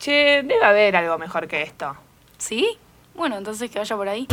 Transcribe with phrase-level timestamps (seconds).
[0.00, 1.94] Che, debe haber algo mejor que esto.
[2.38, 2.66] ¿Sí?
[3.14, 4.26] Bueno, entonces que vaya por ahí.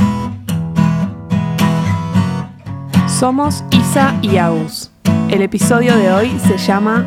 [3.20, 4.92] Somos Isa y Agus.
[5.30, 7.06] El episodio de hoy se llama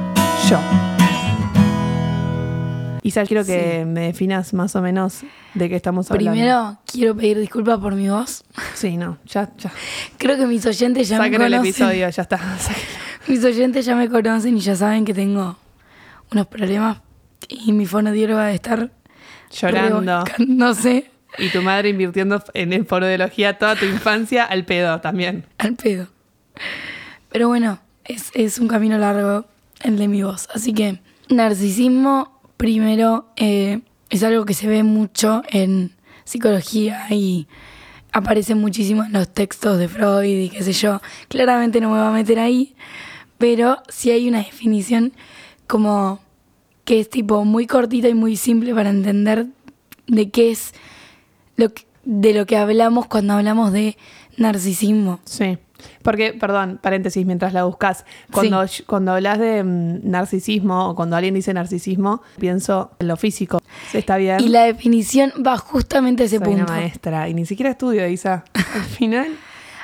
[0.51, 0.59] Yo.
[3.03, 5.23] Isa, quiero que me definas más o menos
[5.55, 6.33] de qué estamos hablando.
[6.33, 8.45] Primero, quiero pedir disculpas por mi voz.
[8.75, 9.73] Sí, no, ya, ya.
[10.19, 11.71] Creo que mis oyentes ya Saquen me el conocen.
[11.71, 12.37] episodio, ya está.
[12.59, 12.89] Sáquenlo.
[13.27, 15.57] Mis oyentes ya me conocen y ya saben que tengo
[16.31, 16.99] unos problemas
[17.49, 18.91] y mi fonodióloga va a estar
[19.51, 20.25] Llorando.
[20.39, 25.45] No sé, Y tu madre invirtiendo en el fonoaudiología toda tu infancia al pedo también.
[25.59, 26.09] al pedo.
[27.31, 29.47] Pero bueno, es, es un camino largo
[29.83, 30.49] el de mi voz.
[30.55, 33.81] Así que narcisismo, primero, eh,
[34.11, 35.93] es algo que se ve mucho en
[36.25, 37.47] psicología y
[38.13, 41.01] aparece muchísimo en los textos de Freud y qué sé yo.
[41.29, 42.75] Claramente no me voy a meter ahí,
[43.39, 45.13] pero sí hay una definición
[45.67, 46.21] como
[46.85, 49.47] que es tipo muy cortita y muy simple para entender
[50.07, 50.73] de qué es
[51.57, 53.97] lo que- de lo que hablamos cuando hablamos de
[54.37, 55.21] narcisismo.
[55.25, 55.59] Sí.
[56.03, 61.35] Porque, perdón, paréntesis, mientras la buscas, cuando, cuando hablas de mm, narcisismo o cuando alguien
[61.35, 63.63] dice narcisismo, pienso en lo físico.
[63.95, 64.41] ¿Está bien?
[64.41, 66.73] Y la definición va justamente a ese Soy una punto.
[66.73, 68.45] maestra y ni siquiera estudio, Isa.
[68.75, 69.29] Al final,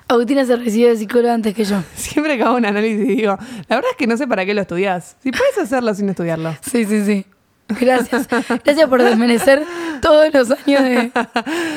[0.09, 1.83] Agustina se recibió de psicóloga antes que yo.
[1.95, 3.37] siempre que hago un análisis digo,
[3.69, 5.17] la verdad es que no sé para qué lo estudias.
[5.23, 6.57] Si puedes hacerlo sin estudiarlo.
[6.63, 7.27] Sí, sí, sí.
[7.69, 8.29] Gracias.
[8.65, 9.65] Gracias por desmerecer
[10.01, 11.13] todos los años de,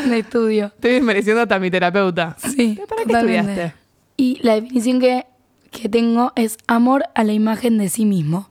[0.10, 0.68] de estudio.
[0.68, 2.38] Estoy desmereciendo hasta mi terapeuta.
[2.38, 2.80] Sí.
[2.88, 3.52] ¿Para qué totalmente.
[3.52, 3.80] estudiaste?
[4.18, 5.26] Y la definición que,
[5.72, 8.50] que tengo es amor a la imagen de sí mismo.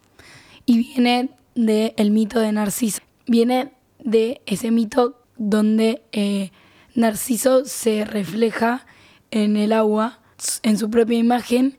[0.66, 3.02] Y viene del mito de Narciso.
[3.26, 6.50] Viene de ese mito donde eh,
[6.94, 8.84] Narciso se refleja
[9.30, 10.18] en el agua,
[10.62, 11.76] en su propia imagen,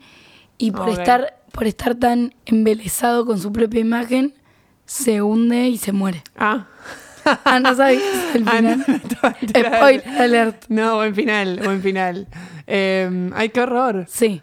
[0.57, 4.33] y por, estar, por estar tan embelesado con su propia imagen,
[4.85, 6.23] se hunde y se muere.
[6.37, 6.67] Ah.
[7.45, 8.01] Ah, no sabías
[8.33, 9.01] el Ah, no, final.
[9.21, 9.69] no.
[9.77, 10.65] Spoiler alert.
[10.69, 12.27] No, buen final, buen final.
[12.65, 14.05] Eh, ay, qué horror.
[14.07, 14.41] Sí.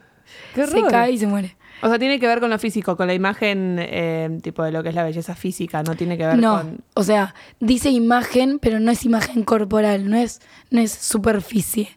[0.54, 0.91] Qué Se horror.
[0.91, 1.56] cae y se muere.
[1.82, 4.82] O sea, tiene que ver con lo físico, con la imagen, eh, tipo de lo
[4.82, 6.78] que es la belleza física, no tiene que ver No, con.
[6.94, 11.91] o sea, dice imagen, pero no es imagen corporal, no es, no es superficie.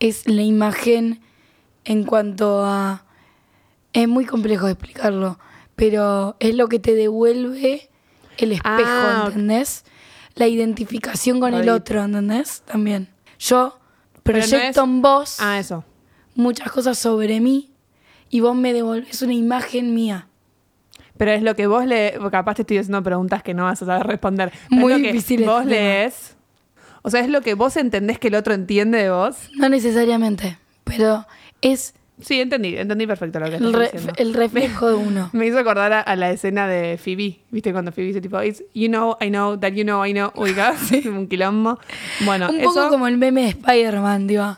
[0.00, 1.20] Es la imagen
[1.84, 3.04] en cuanto a...
[3.92, 5.38] Es muy complejo de explicarlo,
[5.76, 7.88] pero es lo que te devuelve
[8.38, 9.24] el espejo, Ah.
[9.28, 9.84] ¿entendés?
[10.34, 12.62] La identificación con el otro, ¿entendés?
[12.62, 13.08] También.
[13.38, 15.84] Yo no proyecto es- en vos Ah, eso.
[16.34, 17.70] muchas cosas sobre mí
[18.30, 20.26] y vos me devolvés una imagen mía.
[21.16, 22.18] Pero es lo que vos le.
[22.32, 24.52] Capaz te estoy haciendo preguntas que no vas a saber responder.
[24.70, 25.70] Muy es lo que difícil este Vos tema.
[25.70, 26.33] lees.
[27.06, 29.36] O sea, es lo que vos entendés que el otro entiende de vos.
[29.56, 31.26] No necesariamente, pero
[31.60, 34.12] es Sí, entendí, entendí perfecto lo que el, re- diciendo.
[34.16, 35.30] el reflejo de uno.
[35.32, 37.72] Me hizo acordar a, a la escena de Phoebe, ¿viste?
[37.72, 40.74] Cuando Phoebe dice tipo, It's, you know, I know, that you know, I know, ubica,
[41.06, 41.78] un quilombo.
[42.24, 44.56] Bueno, Un eso, poco como el meme de Spider-Man, digo.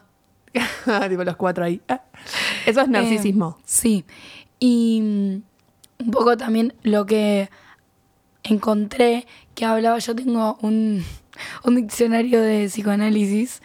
[1.09, 1.81] tipo los cuatro ahí.
[1.89, 2.03] Ah.
[2.67, 3.57] Eso es narcisismo.
[3.59, 4.05] Eh, sí.
[4.61, 7.49] Y mm, un poco también lo que
[8.43, 11.03] encontré que hablaba, yo tengo un,
[11.65, 13.61] un diccionario de psicoanálisis.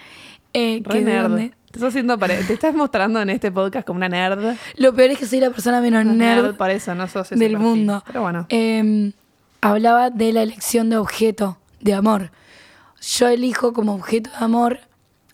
[0.53, 1.29] eh, que nerd.
[1.29, 4.57] donde- Te estás, haciendo pare- te estás mostrando en este podcast como una nerd.
[4.77, 7.57] lo peor es que soy la persona menos nerd por eso, no sos del perfil.
[7.59, 8.03] mundo.
[8.07, 8.45] Pero bueno.
[8.49, 9.11] Eh,
[9.61, 12.31] hablaba de la elección de objeto, de amor.
[13.01, 14.79] Yo elijo como objeto de amor,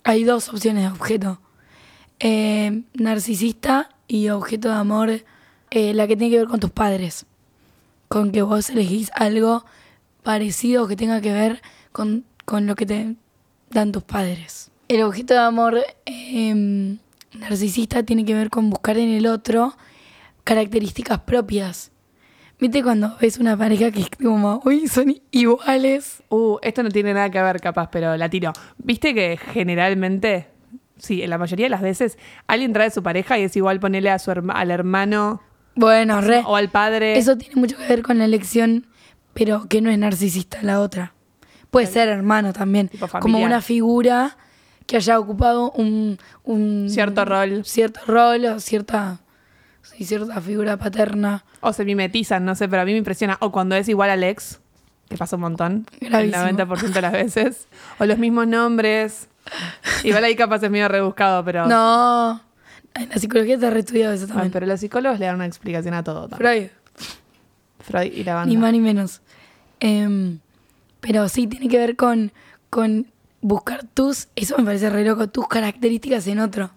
[0.03, 1.40] hay dos opciones de objeto.
[2.19, 5.09] Eh, narcisista y objeto de amor,
[5.72, 7.25] eh, la que tiene que ver con tus padres.
[8.07, 9.66] Con que vos elegís algo
[10.32, 11.62] parecido que tenga que ver
[11.94, 13.16] con, con lo que te
[13.70, 14.72] dan tus padres.
[14.90, 16.98] El objeto de amor eh,
[17.40, 19.78] narcisista tiene que ver con buscar en el otro
[20.44, 21.92] características propias.
[22.60, 26.22] ¿Viste cuando ves una pareja que es como, uy, son iguales?
[26.28, 28.52] Uh, esto no tiene nada que ver capaz, pero la tiro.
[28.80, 30.48] ¿Viste que generalmente,
[30.98, 32.18] sí, en la mayoría de las veces,
[32.48, 35.42] alguien trae a su pareja y es igual ponerle a su herma- al hermano
[35.76, 36.44] Bueno, re.
[36.46, 37.18] o al padre?
[37.18, 38.88] Eso tiene mucho que ver con la elección,
[39.38, 41.14] pero que no es narcisista la otra.
[41.70, 42.90] Puede ser hermano también.
[43.22, 44.38] Como una figura
[44.85, 47.66] que haya ocupado un, un Cierto rol.
[47.66, 49.20] Cierto rol o cierta,
[49.82, 51.44] sí, cierta figura paterna.
[51.59, 53.38] O se mimetizan, no sé, pero a mí me impresiona.
[53.41, 54.59] O cuando es igual al ex,
[55.09, 56.46] que pasa un montón, Gravísimo.
[56.46, 57.67] el 90% de las veces.
[58.00, 59.28] O los mismos nombres.
[60.03, 61.67] Igual ahí capaz es medio rebuscado, pero...
[61.67, 62.41] No.
[62.96, 64.52] En la psicología está reestudiado eso Ay, también.
[64.52, 66.28] pero los psicólogos le dan una explicación a todo.
[66.29, 66.72] también.
[66.72, 67.08] Freud.
[67.82, 68.50] Freud y la banda.
[68.50, 69.22] Ni más ni menos.
[69.79, 70.40] Em,
[71.00, 72.32] pero sí, tiene que ver con,
[72.70, 73.08] con
[73.41, 76.72] buscar tus, eso me parece re loco, tus características en otro.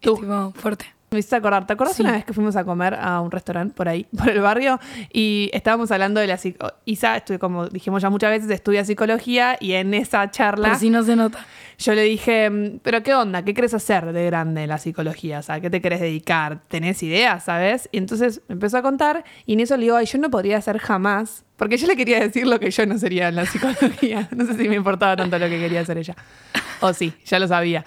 [0.00, 0.14] Tú.
[0.14, 0.95] Es tipo fuerte.
[1.16, 1.66] Me hiciste acordar.
[1.66, 2.02] ¿Te acuerdas Sí.
[2.02, 4.78] una vez que fuimos a comer a un restaurante por ahí, por el barrio?
[5.12, 6.38] Y estábamos hablando de la.
[6.84, 10.90] Isa, estuve, como dijimos ya muchas veces, estudia psicología y en esa charla Por si
[10.90, 11.44] no se nota.
[11.78, 13.42] yo le dije, "Mm, pero ¿qué onda?
[13.44, 15.40] ¿Qué querés hacer de grande en la psicología?
[15.40, 16.60] O sea, ¿qué te querés dedicar?
[16.68, 17.88] ¿Tenés ideas, sabes?
[17.92, 20.58] Y entonces me empezó a contar y en eso le digo, ay, yo no podría
[20.58, 24.28] hacer jamás, porque yo le quería decir lo que yo no sería en la psicología.
[24.36, 26.14] No sé si me importaba tanto lo que quería hacer ella.
[26.80, 27.84] O sí, ya lo sabía.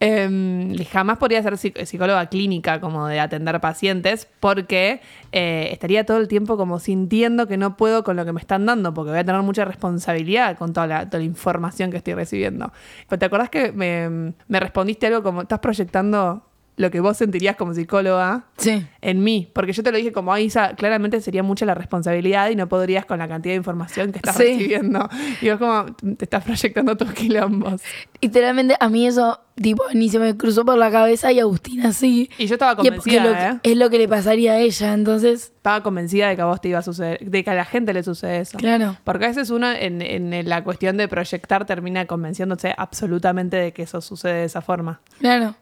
[0.00, 5.00] Em, jamás podría ser psic- psicóloga clínica, como de atender pacientes, porque
[5.32, 8.66] eh, estaría todo el tiempo como sintiendo que no puedo con lo que me están
[8.66, 12.72] dando, porque voy a tener mucha responsabilidad con toda la, información que estoy recibiendo.
[13.08, 16.47] Pero ¿Te acordás que me respondiste algo como, estás proyectando
[16.78, 18.86] lo que vos sentirías como psicóloga Sí.
[19.02, 19.50] en mí?
[19.52, 23.04] Porque yo te lo dije como, ahí claramente sería mucha la responsabilidad y no podrías
[23.04, 24.44] con la cantidad de información que estás Sí.
[24.44, 25.08] recibiendo.
[25.42, 25.86] Y vos como,
[26.16, 27.82] te estás proyectando tus quilombos.
[28.20, 32.30] Literalmente a mí eso, tipo, ni se me cruzó por la cabeza y Agustina sí.
[32.38, 33.72] Y yo estaba convencida, lo que- ¿eh?
[33.72, 36.68] es lo que le pasaría a ella, entonces, Estaba convencida de que a vos te
[36.70, 38.56] iba a suceder, de que a la gente le sucede eso.
[38.56, 38.96] claro.
[39.04, 43.82] Porque a veces uno en, en la cuestión de proyectar termina convenciéndose absolutamente de que
[43.82, 45.00] eso sucede de esa forma.
[45.20, 45.54] Claro.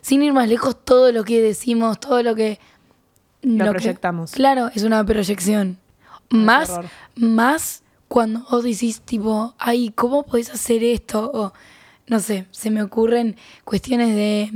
[0.00, 2.58] Sin ir más lejos, todo lo que decimos, todo lo que.
[3.42, 4.32] Lo proyectamos.
[4.32, 5.78] claro, es una proyección.
[6.30, 6.78] Más,
[7.16, 11.30] más cuando vos decís, tipo, ay, ¿cómo podés hacer esto?
[11.32, 11.52] O,
[12.06, 14.52] no sé, se me ocurren cuestiones de.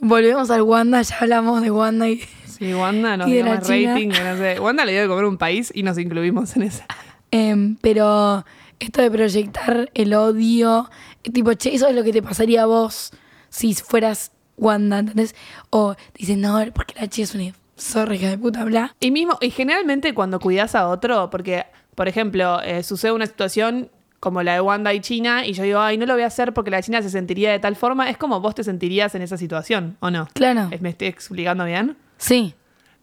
[0.00, 2.20] Volvemos al Wanda, ya hablamos de Wanda y.
[2.46, 3.92] Sí, Wanda nos dio más China.
[3.92, 4.08] rating.
[4.08, 4.60] no sé.
[4.60, 6.86] Wanda le dio de comer un país y nos incluimos en esa.
[7.30, 8.44] Em, pero
[8.78, 10.88] esto de proyectar el odio,
[11.22, 13.12] eh, tipo, che, eso es lo que te pasaría a vos
[13.50, 15.34] si fueras Wanda, ¿entendés?
[15.70, 18.94] O dices, no, porque la che es una zorra hija de puta, bla.
[19.00, 23.90] Y mismo, y generalmente cuando cuidas a otro, porque, por ejemplo, eh, sucede una situación
[24.20, 26.52] como la de Wanda y China, y yo digo, ay, no lo voy a hacer
[26.52, 29.36] porque la China se sentiría de tal forma, es como vos te sentirías en esa
[29.36, 30.26] situación, ¿o no?
[30.32, 30.70] Claro.
[30.80, 31.96] ¿Me estoy explicando bien?
[32.16, 32.54] Sí,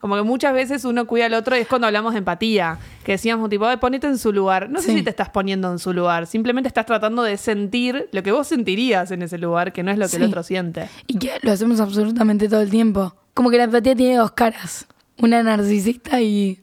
[0.04, 3.14] Como que muchas veces uno cuida al otro y es cuando hablamos de empatía, que
[3.14, 4.70] decíamos tipo, "Ay, ponete en su lugar.
[4.70, 4.98] No sé Sí.
[4.98, 8.46] si te estás poniendo en su lugar, simplemente estás tratando de sentir lo que vos
[8.46, 10.90] sentirías en ese lugar, que no es lo que el otro siente.
[11.08, 13.16] y que lo hacemos absolutamente todo el tiempo.
[13.34, 14.88] Como que la empatía tiene dos caras.
[15.20, 16.60] Una narcisista y,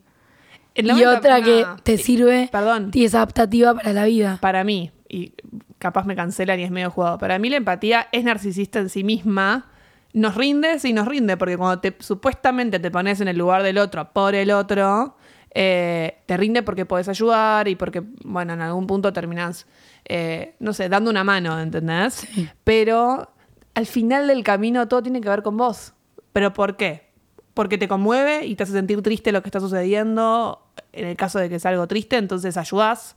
[0.75, 4.37] y otra que te sirve Perdón, y es adaptativa para la vida.
[4.39, 5.33] para mí, y
[5.79, 9.03] capaz me cancelan y es medio jugado, para mí la empatía es narcisista en sí
[9.03, 9.65] misma.
[10.13, 13.77] Nos rinde, sí nos rinde, porque cuando te, supuestamente te pones en el lugar del
[13.77, 15.15] otro por el otro,
[15.53, 19.67] eh, te rinde porque podés ayudar y porque, bueno, en algún punto terminás,
[20.05, 22.13] eh, no sé, dando una mano, ¿entendés?
[22.13, 22.49] Sí.
[22.63, 23.31] Pero
[23.73, 25.93] al final del camino todo tiene que ver con vos.
[26.33, 27.09] ¿Pero por qué?
[27.53, 30.65] Porque te conmueve y te hace sentir triste lo que está sucediendo.
[30.93, 33.15] En el caso de que es algo triste, entonces ayudás.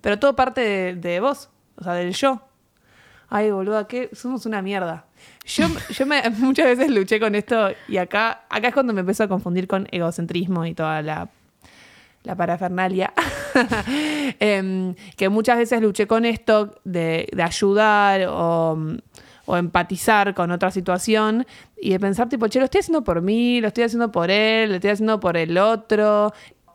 [0.00, 2.42] Pero todo parte de, de vos, o sea, del yo.
[3.36, 5.06] Ay, boluda, que somos una mierda.
[5.44, 6.06] Yo, yo
[6.38, 9.88] muchas veces luché con esto y acá, acá es cuando me empezó a confundir con
[9.90, 11.28] egocentrismo y toda la,
[12.22, 13.12] la parafernalia.
[14.38, 18.78] Em, que muchas veces luché con esto de, de ayudar o,
[19.46, 21.44] o empatizar con otra situación
[21.76, 24.68] y de pensar, tipo, che, lo estoy haciendo por mí, lo estoy haciendo por él,
[24.70, 26.32] lo estoy haciendo por el otro.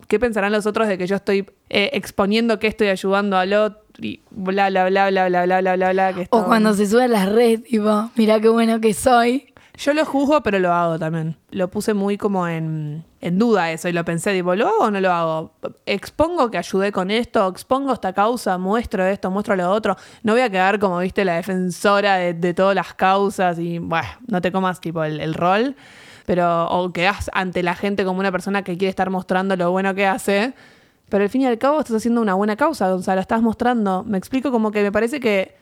[0.10, 3.80] ¿Qué pensarán los otros de que yo estoy eh, exponiendo que estoy ayudando al otro?
[4.00, 6.14] Y bla, bla, bla, bla, bla, bla, bla, bla, bla.
[6.14, 9.54] Que O cuando se sube a las redes, tipo, mirá qué bueno que soy.
[9.78, 11.38] Yo lo juzgo, pero lo hago también.
[11.52, 14.92] Lo puse muy como en, en duda eso y lo pensé, tipo, ¿lo hago o
[14.92, 15.52] no lo hago?
[15.86, 19.96] Expongo que ayudé con esto, expongo esta causa, muestro esto, muestro lo otro.
[20.24, 24.08] No voy a quedar como, viste, la defensora de, de todas las causas y, bueno,
[24.26, 25.76] no te comas tipo el, el rol.
[26.30, 29.96] Pero, o quedás ante la gente como una persona que quiere estar mostrando lo bueno
[29.96, 30.54] que hace.
[31.10, 34.04] Pero al fin y al cabo estás haciendo una buena causa, Gonzalo, estás mostrando.
[34.04, 35.56] Me explico como que me parece que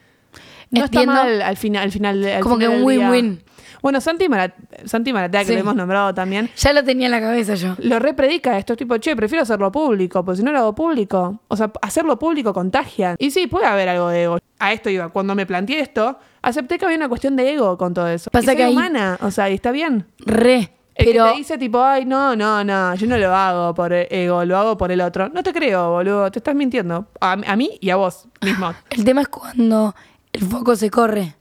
[0.71, 1.13] no Entiendo.
[1.13, 3.41] está mal al final, al final, al Como que un win-win.
[3.81, 5.53] Bueno, Santi, Mara- Santi Maratea, que Sí.
[5.53, 7.75] lo hemos nombrado también, Ya lo tenía en la cabeza yo.
[7.77, 11.39] lo repredica esto, es tipo, che, prefiero hacerlo público, porque si no lo hago público,
[11.47, 13.15] o sea, hacerlo público contagia.
[13.19, 14.37] Y sí, puede haber algo de ego.
[14.59, 17.93] A esto iba, cuando me planteé esto, acepté que había una cuestión de ego con
[17.93, 18.29] todo eso.
[18.31, 20.07] Pasa y soy que ahí- humana, o sea, y está bien.
[20.19, 20.73] Re.
[20.95, 23.93] El Pero que te dice tipo, ay, no, no, no, yo no lo hago por
[23.93, 25.29] ego, lo hago por el otro.
[25.29, 27.05] No te creo, boludo, te estás mintiendo.
[27.21, 28.73] A, a mí y a vos mismo.
[28.89, 29.93] el tema es cuando
[30.33, 31.35] el foco se corre.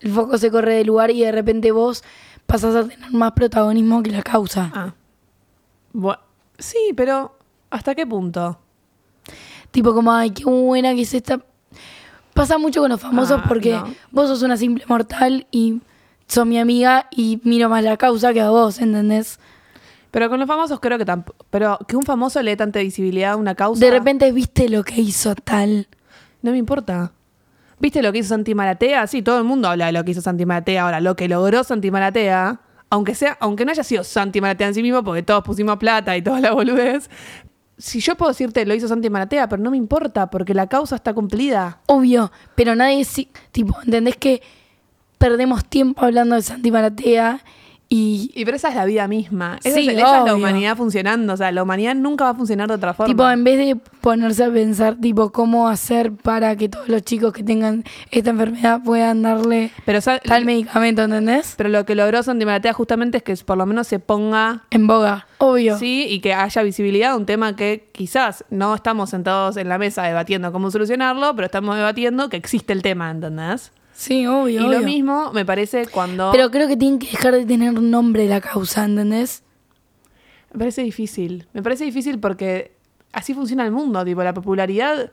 [0.00, 2.02] El foco se corre del lugar y de repente vos
[2.46, 4.72] pasás a tener más protagonismo que la causa.
[4.74, 4.92] Ah.
[6.58, 7.38] Sí, pero
[7.70, 8.58] ¿hasta qué punto?
[9.70, 11.40] Tipo como, ay, qué buena que es esta.
[12.34, 13.94] Pasa mucho con los famosos Ah, porque no.
[14.10, 15.80] vos sos una simple mortal y
[16.26, 19.38] sos mi amiga y miro más la causa que a vos, ¿entendés?
[20.10, 21.44] Pero con los famosos creo que tampoco.
[21.50, 23.84] Pero que un famoso le dé tanta visibilidad a una causa.
[23.84, 25.88] De repente viste lo que hizo tal.
[26.42, 27.12] No me importa.
[27.78, 29.06] ¿Viste lo que hizo Santi Maratea?
[29.06, 30.82] Sí, todo el mundo habla de lo que hizo Santi Maratea.
[30.84, 32.60] Ahora, lo que logró Santi Maratea,
[32.90, 36.16] aunque sea, aunque no haya sido Santi Maratea en sí mismo, porque todos pusimos plata
[36.16, 37.08] y toda la boludez,
[37.80, 40.96] si yo puedo decirte lo hizo Santi Maratea, pero no me importa, porque la causa
[40.96, 41.80] está cumplida.
[41.86, 44.42] Obvio, pero nadie, sí- tipo, ¿entendés que
[45.18, 47.40] perdemos tiempo hablando de Santi Maratea
[47.92, 49.58] y, Y pero esa es la vida misma.
[49.64, 51.32] Esa, Sí, es, esa es la humanidad funcionando.
[51.32, 53.12] O sea, la humanidad nunca va a funcionar de otra forma.
[53.12, 57.32] tipo, en vez de ponerse a pensar, tipo, cómo hacer para que todos los chicos
[57.32, 57.82] que tengan
[58.12, 61.54] esta enfermedad puedan darle pero, tal medicamento, ¿entendés?
[61.56, 64.86] pero lo que logró Santi Maratea justamente es que por lo menos se ponga En
[64.86, 65.76] boga, obvio.
[65.76, 70.04] Sí, y que haya visibilidad, un tema que quizás no estamos sentados en la mesa
[70.04, 73.72] debatiendo cómo solucionarlo, pero estamos debatiendo que existe el tema, ¿entendés?
[74.00, 74.48] Sí, obvio.
[74.48, 74.78] y obvio.
[74.78, 76.32] lo mismo me parece cuando...
[76.32, 79.42] Pero creo que tienen que dejar de tener nombre la causa, ¿entendés?
[80.54, 81.46] Me parece difícil.
[81.52, 82.72] Me parece difícil porque
[83.12, 85.12] así funciona el mundo, tipo, la popularidad...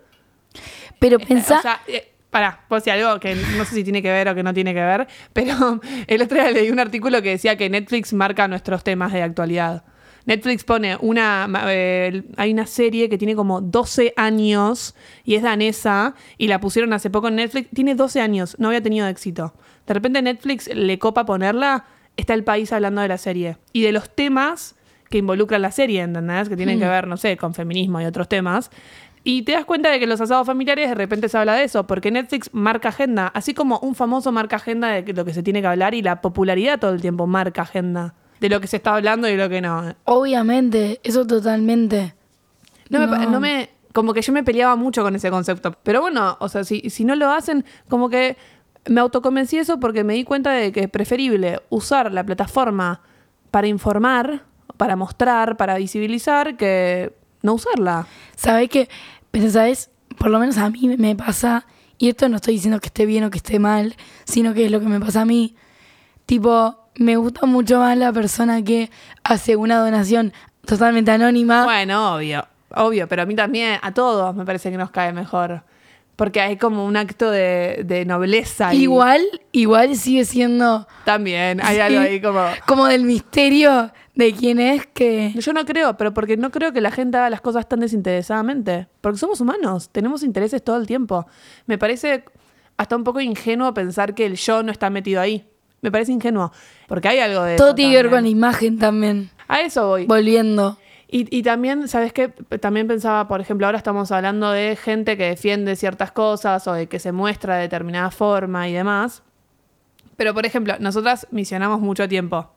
[0.99, 4.09] Pero pensá, O sea, eh, pará, puedo decir algo que no sé si tiene que
[4.09, 7.31] ver o que no tiene que ver, pero el otro día leí un artículo que
[7.31, 9.83] decía que Netflix marca nuestros temas de actualidad.
[10.27, 11.47] Netflix pone una.
[11.69, 14.93] eh, hay una serie que tiene como 12 años
[15.23, 17.69] y es danesa y la pusieron hace poco en Netflix.
[17.73, 19.53] Tiene 12 años, no había tenido éxito.
[19.87, 21.85] De repente Netflix le copa ponerla,
[22.17, 24.75] está el país hablando de la serie y de los temas
[25.09, 26.49] que involucran la serie, ¿entendés?
[26.49, 28.69] Que tienen que ver, no sé, con feminismo y otros temas.
[29.23, 31.87] Y te das cuenta de que los asados familiares de repente se habla de eso,
[31.87, 35.61] porque Netflix marca agenda, así como un famoso marca agenda de lo que se tiene
[35.61, 38.95] que hablar y la popularidad todo el tiempo marca agenda de lo que se está
[38.95, 39.95] hablando y lo que no.
[40.05, 42.13] obviamente, eso totalmente.
[42.89, 43.31] No, Me, pa- No.
[43.31, 45.75] no me- como que yo me peleaba mucho con ese concepto.
[45.83, 48.37] Pero bueno, o sea, si, si no lo hacen, como que
[48.87, 53.01] me autoconvencí eso porque me di cuenta de que es preferible usar la plataforma
[53.51, 54.43] para informar,
[54.77, 58.07] para mostrar, para visibilizar, que no usarla.
[58.35, 58.87] ¿Sabés qué?
[59.31, 59.89] Pero, ¿sabes?
[60.17, 61.65] Por lo menos a mí me pasa,
[61.97, 64.71] y esto no estoy diciendo que esté bien o que esté mal, sino que es
[64.71, 65.55] lo que me pasa a mí.
[66.25, 68.89] Tipo, me gusta mucho más la persona que
[69.23, 70.33] hace una donación
[70.65, 71.63] totalmente anónima.
[71.63, 75.63] Bueno, obvio, obvio, pero a mí también, a todos me parece que nos cae mejor.
[76.15, 78.73] Porque hay como un acto de, de nobleza.
[78.73, 81.81] igual, igual sigue siendo También, hay Sí.
[81.81, 82.43] algo ahí como...
[82.65, 85.31] como del misterio de quién es que...
[85.35, 88.87] Yo no creo, pero porque no creo que la gente haga las cosas tan desinteresadamente.
[88.99, 91.27] Porque somos humanos, tenemos intereses todo el tiempo.
[91.67, 92.25] Me parece
[92.77, 95.47] hasta un poco ingenuo pensar que el yo no está metido ahí.
[95.87, 96.51] Me parece ingenuo.
[96.87, 99.29] Porque hay algo de Todo eso tiene que ver con la imagen también.
[99.47, 100.05] A eso voy.
[100.05, 100.77] Volviendo.
[101.09, 102.27] Y, y también, ¿sabes qué?
[102.59, 106.87] También pensaba, por ejemplo, ahora estamos hablando de gente que defiende ciertas cosas o de
[106.87, 109.23] que se muestra de determinada forma y demás.
[110.17, 112.49] Pero, por ejemplo, nosotras misionamos mucho tiempo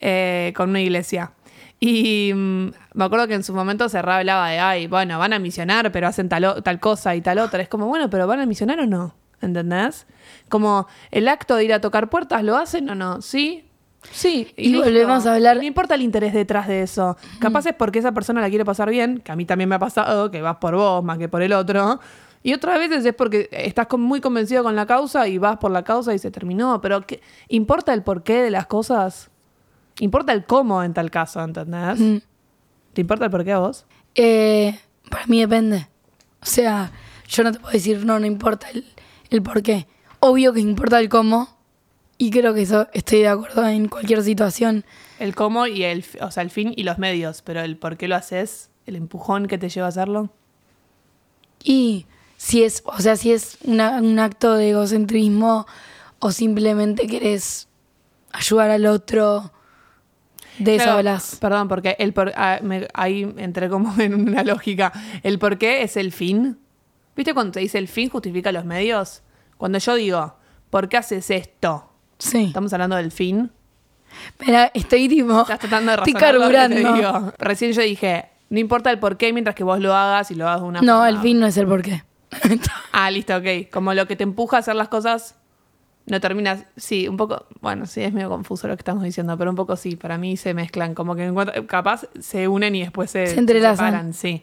[0.00, 1.32] eh, con una iglesia.
[1.80, 5.38] Y mm, me acuerdo que en su momento se hablaba de, ay, bueno, van a
[5.38, 7.62] misionar, pero hacen tal, o- tal cosa y tal otra.
[7.62, 9.14] Es como, bueno, pero ¿van a misionar o no?
[9.40, 10.06] ¿Entendés?
[10.48, 13.22] Como el acto de ir a tocar puertas, ¿lo hacen o no?
[13.22, 13.64] Sí.
[14.12, 14.52] Sí.
[14.56, 17.16] Y volvemos a hablar- No importa el interés detrás de eso.
[17.38, 19.78] Capaz es porque esa persona la quiere pasar bien, que a mí también me ha
[19.78, 22.00] pasado, que vas por vos más que por el otro.
[22.42, 25.84] Y otras veces es porque estás muy convencido con la causa y vas por la
[25.84, 26.80] causa y se terminó.
[26.80, 29.30] Pero ¿qué- ¿importa el porqué de las cosas?
[29.98, 31.98] Importa el cómo en tal caso, ¿entendés?
[32.00, 32.16] Mm.
[32.94, 33.84] ¿Te importa el porqué a vos?
[34.14, 34.78] Eh,
[35.10, 35.88] para mí depende.
[36.40, 36.90] O sea,
[37.28, 38.86] yo no te puedo decir, no, no importa el,
[39.30, 39.86] el por qué.
[40.20, 41.48] Obvio que importa el cómo.
[42.18, 44.84] Y creo que eso estoy de acuerdo en cualquier situación.
[45.18, 48.08] El cómo y el, o sea, el fin y los medios, pero el por qué
[48.08, 50.28] lo haces, el empujón que te lleva a hacerlo.
[51.64, 52.06] Y
[52.36, 55.66] si es, o sea, si es una- un acto de egocentrismo
[56.18, 57.68] o simplemente querés
[58.32, 59.52] ayudar al otro,
[60.58, 61.38] de eso Claro, hablas.
[61.40, 64.92] Perdón, porque el por, ah, me- ahí entré como en una lógica.
[65.22, 66.58] El por qué es el fin.
[67.20, 69.20] ¿Viste cuando te dice el fin justifica los medios?
[69.58, 70.36] Cuando yo digo,
[70.70, 71.86] ¿por qué haces esto?
[72.18, 72.44] Sí.
[72.44, 73.50] Estamos hablando del fin.
[74.38, 75.42] Mira, estoy tipo.
[75.42, 76.76] Estás tratando de Estoy carburando.
[76.94, 77.32] digo.
[77.36, 80.48] Recién yo dije, no importa el por qué mientras que vos lo hagas y lo
[80.48, 82.02] hagas de una No, forma- el fin no es el por qué.
[82.92, 83.68] Ah, listo, ok.
[83.70, 85.34] Como lo que te empuja a hacer las cosas
[86.06, 86.64] no terminas.
[86.78, 87.44] Sí, un poco.
[87.60, 89.94] Bueno, sí, es medio confuso lo que estamos diciendo, pero un poco sí.
[89.94, 90.94] Para mí se mezclan.
[90.94, 91.30] Como que
[91.68, 93.86] capaz se unen y después se, Se entrelazan.
[93.88, 94.42] separan, sí.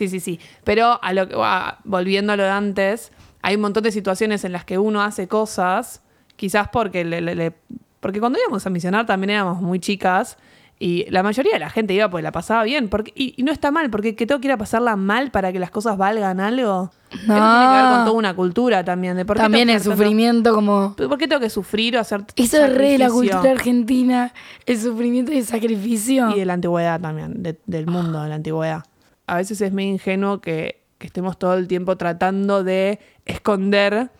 [0.00, 0.40] Sí, sí, sí.
[0.64, 4.44] Pero a lo que, a- volviendo a lo de antes, hay un montón de situaciones
[4.44, 6.00] en las que uno hace cosas,
[6.36, 7.52] quizás porque le, le- le-
[8.00, 10.38] porque cuando íbamos a misionar también éramos muy chicas.
[10.82, 12.88] Y la mayoría de la gente iba porque la pasaba bien.
[12.88, 15.52] Porque, y, y no está mal, porque que tengo que ir a pasarla mal para
[15.52, 16.90] que las cosas valgan algo.
[17.10, 19.14] Eso tiene que ver con toda una cultura también.
[19.18, 20.96] De por qué También el sufrimiento como...
[20.96, 24.32] ¿Por qué tengo que sufrir o hacer Eso es re de la cultura argentina,
[24.64, 26.30] el sufrimiento y el sacrificio.
[26.34, 28.84] Y de la antigüedad también, de- del mundo de la antigüedad.
[29.30, 34.10] A veces es medio ingenuo que, que estemos todo el tiempo tratando de esconder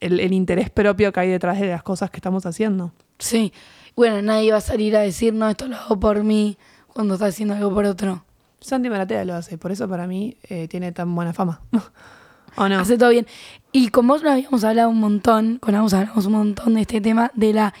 [0.00, 2.92] el, el interés propio que hay detrás de las cosas que estamos haciendo.
[3.18, 3.54] Sí,
[3.96, 6.58] Bueno, nadie va a salir a decir, no, esto lo hago por mí
[6.88, 8.22] cuando está haciendo algo por otro.
[8.60, 11.62] Santi Maratea lo hace, por eso para mí eh, tiene tan buena fama.
[12.56, 12.78] ¿O no?
[12.78, 13.26] Hace todo bien.
[13.72, 17.00] Y con vos no habíamos hablado un montón, con vos hablamos un montón de este
[17.00, 17.74] tema, de la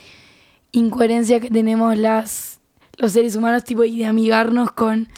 [0.72, 2.54] incoherencia que tenemos las
[2.96, 5.08] los seres humanos, tipo, y de amigarnos con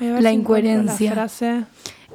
[0.00, 1.10] la si incoherencia.
[1.10, 1.64] La frase.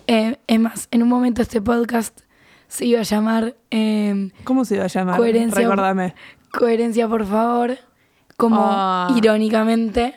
[0.07, 2.19] Eh, es más, en un momento este podcast
[2.67, 5.17] se iba a llamar eh, ¿Cómo se iba a llamar?
[5.17, 5.59] Coherencia.
[5.61, 6.13] Recuérdame.
[6.51, 7.77] Coherencia, por favor,
[8.37, 9.13] como Ah.
[9.17, 10.15] irónicamente,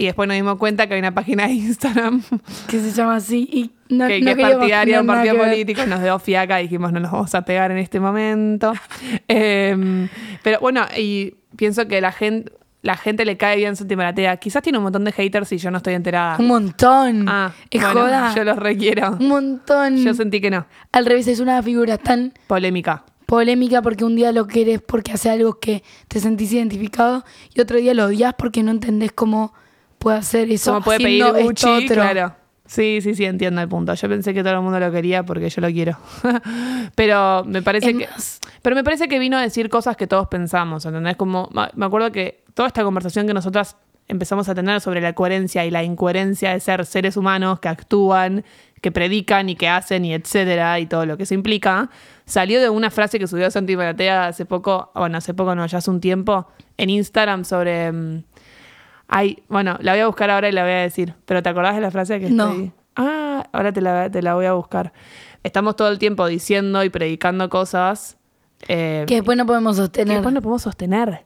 [0.00, 2.22] Y después nos dimos cuenta que hay una página de Instagram
[2.68, 3.48] que se llama así.
[3.52, 6.64] Y no, que, no que es partidaria de un partido político, nos dio fiaca y
[6.64, 8.72] dijimos no nos vamos a pegar en este momento.
[9.28, 10.08] Eh,
[10.44, 12.52] pero bueno, y pienso que la gente,
[12.88, 14.38] la gente le cae bien Santi Maratea.
[14.38, 16.36] Quizás tiene un montón de haters y yo no estoy enterada.
[16.38, 17.28] Un montón.
[17.28, 18.34] Ah, es bueno, joda.
[18.34, 19.10] yo los requiero.
[19.20, 19.98] Un montón.
[19.98, 20.64] Yo sentí que no.
[20.90, 23.04] Al revés, es una figura tan Polémica.
[23.26, 27.76] polémica porque un día lo querés porque hace algo que te sentís identificado y otro
[27.76, 29.52] día lo odias porque no entendés cómo
[29.98, 30.72] puede hacer eso.
[30.72, 31.52] Como puede pedir otro.
[31.88, 32.36] claro.
[32.68, 33.94] Sí, sí, sí, entiendo el punto.
[33.94, 35.96] Yo pensé que todo el mundo lo quería porque yo lo quiero.
[36.94, 38.06] pero me parece que.
[38.60, 41.16] Pero me parece que vino a decir cosas que todos pensamos, ¿entendés?
[41.16, 45.64] Como, me acuerdo que toda esta conversación que nosotras empezamos a tener sobre la coherencia
[45.64, 48.44] y la incoherencia de ser seres humanos que actúan,
[48.82, 51.88] que predican y que hacen y etcétera, y todo lo que se implica,
[52.26, 55.78] salió de una frase que subió Santi Maratea hace poco, bueno, hace poco no, ya
[55.78, 58.24] hace un tiempo, en Instagram sobre...
[59.08, 61.14] Ay, bueno, la voy a buscar ahora y la voy a decir.
[61.24, 62.50] Pero ¿te acordás de la frase que No.
[62.52, 62.72] estoy?
[62.96, 64.92] Ah, ahora te la, te la voy a buscar.
[65.42, 68.16] Estamos todo el tiempo diciendo y predicando cosas.
[68.66, 70.14] eh, que después no podemos que sostener.
[70.16, 71.24] después no podemos sostener.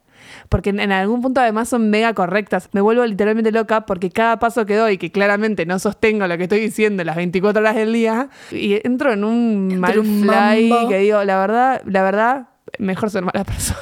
[0.48, 2.68] Porque en, en algún punto además son mega correctas.
[2.72, 6.44] Me vuelvo literalmente loca porque cada paso que doy, que claramente no sostengo lo que
[6.44, 11.24] estoy diciendo las 24 horas del día, y entro en un mal fly que digo,
[11.24, 12.48] la verdad, la verdad,
[12.78, 13.80] mejor ser mala persona.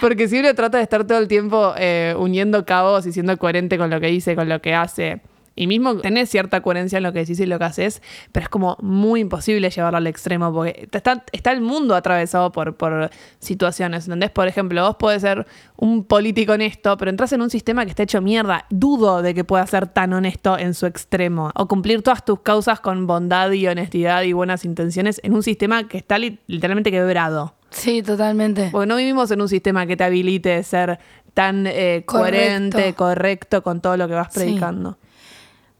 [0.00, 3.90] Porque siempre trato de estar todo el tiempo eh, uniendo cabos y siendo coherente con
[3.90, 5.20] lo que dice, con lo que hace.
[5.56, 8.00] Y mismo tenés cierta coherencia en lo que decís y lo que haces,
[8.32, 13.10] pero es como muy imposible llevarlo al extremo porque está, el mundo atravesado por, por
[13.40, 14.30] situaciones, ¿entendés?
[14.30, 18.04] Por ejemplo, vos podés ser un político honesto, pero entras en un sistema que está
[18.04, 18.64] hecho mierda.
[18.70, 21.50] Dudo de que pueda ser tan honesto en su extremo.
[21.54, 25.88] O cumplir todas tus causas con bondad y honestidad y buenas intenciones en un sistema
[25.88, 27.54] que está li- literalmente quebrado.
[27.70, 28.68] Sí, totalmente.
[28.72, 30.98] Porque no vivimos en un sistema que te habilite ser
[31.34, 33.62] tan eh, coherente, Correcto.
[33.62, 34.40] con todo lo que vas Sí.
[34.40, 34.98] predicando.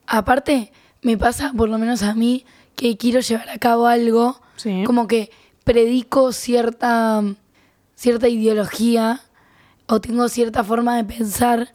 [0.07, 0.72] Aparte,
[1.03, 2.44] me pasa, por lo menos a mí,
[2.76, 4.85] que quiero llevar a cabo algo, Sí.
[4.87, 5.31] como que
[5.64, 7.22] predico cierta,
[7.94, 9.20] cierta ideología
[9.87, 11.72] o tengo cierta forma de pensar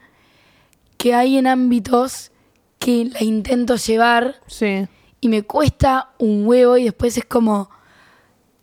[0.98, 2.32] que hay en ámbitos
[2.80, 4.88] que la intento llevar Sí.
[5.22, 7.70] y me cuesta un huevo y después es como,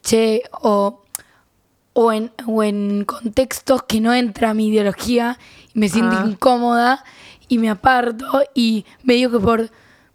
[0.03, 1.02] che, o,
[1.95, 5.39] o, en, o en contextos que no entra mi ideología
[5.75, 6.25] y me siento Ah.
[6.27, 7.05] incómoda
[7.49, 9.71] y me aparto y me digo que por,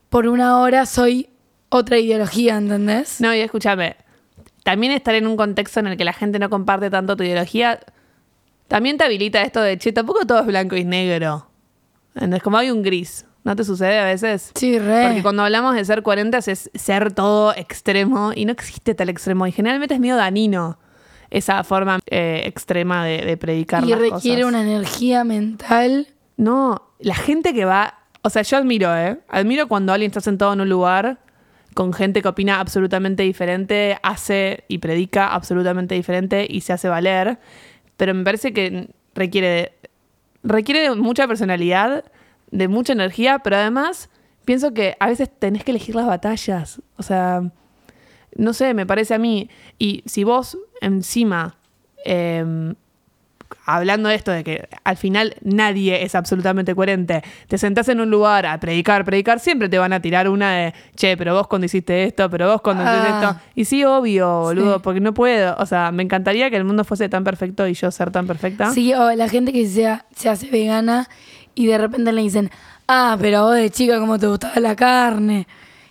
[0.09, 1.29] por una hora soy
[1.69, 3.21] otra ideología, ¿entendés?
[3.21, 3.95] No, y escúchame,
[4.63, 7.79] también estar en un contexto en el que la gente no comparte tanto tu ideología,
[8.67, 11.49] también te habilita esto de, che, tampoco todo es blanco y negro.
[12.15, 12.41] ¿Entendés?
[12.41, 13.25] Como hay un gris.
[13.43, 14.51] ¿No te sucede a veces?
[14.55, 15.03] Sí, re.
[15.07, 19.47] Porque cuando hablamos de ser coherentes es ser todo extremo y no existe tal extremo
[19.47, 20.79] y generalmente es medio danino
[21.29, 24.53] esa forma eh, extrema de, de predicar y las requiere cosas.
[24.53, 26.07] una energía mental.
[26.37, 29.19] No, la gente que va, o sea, yo admiro, ¿eh?
[29.27, 31.19] Admiro cuando alguien está sentado en un lugar
[31.73, 37.37] con gente que opina absolutamente diferente, hace y predica absolutamente diferente y se hace valer,
[37.97, 39.73] pero me parece que requiere
[40.43, 42.03] requiere de mucha personalidad,
[42.51, 44.09] de mucha energía, pero además
[44.45, 47.43] pienso que a veces tenés que elegir las batallas, o sea,
[48.37, 51.55] no sé, me parece a mí, y si vos encima
[52.05, 52.75] em,
[53.65, 58.09] hablando de esto de que al final nadie es absolutamente coherente, te sentás en un
[58.09, 61.65] lugar a predicar, predicar, siempre te van a tirar una de, che, pero vos cuando
[61.65, 63.19] hiciste esto, pero vos cuando hiciste Ah.
[63.31, 63.41] esto.
[63.55, 64.81] Y sí, obvio, boludo, Sí.
[64.83, 65.55] porque no puedo.
[65.59, 68.71] O sea, me encantaría que el mundo fuese tan perfecto y yo ser tan perfecta.
[68.71, 71.09] Sí, o la gente que se, se hace vegana
[71.55, 72.49] y de repente le dicen,
[72.87, 75.47] ah, pero a vos de chica como te gustaba la carne.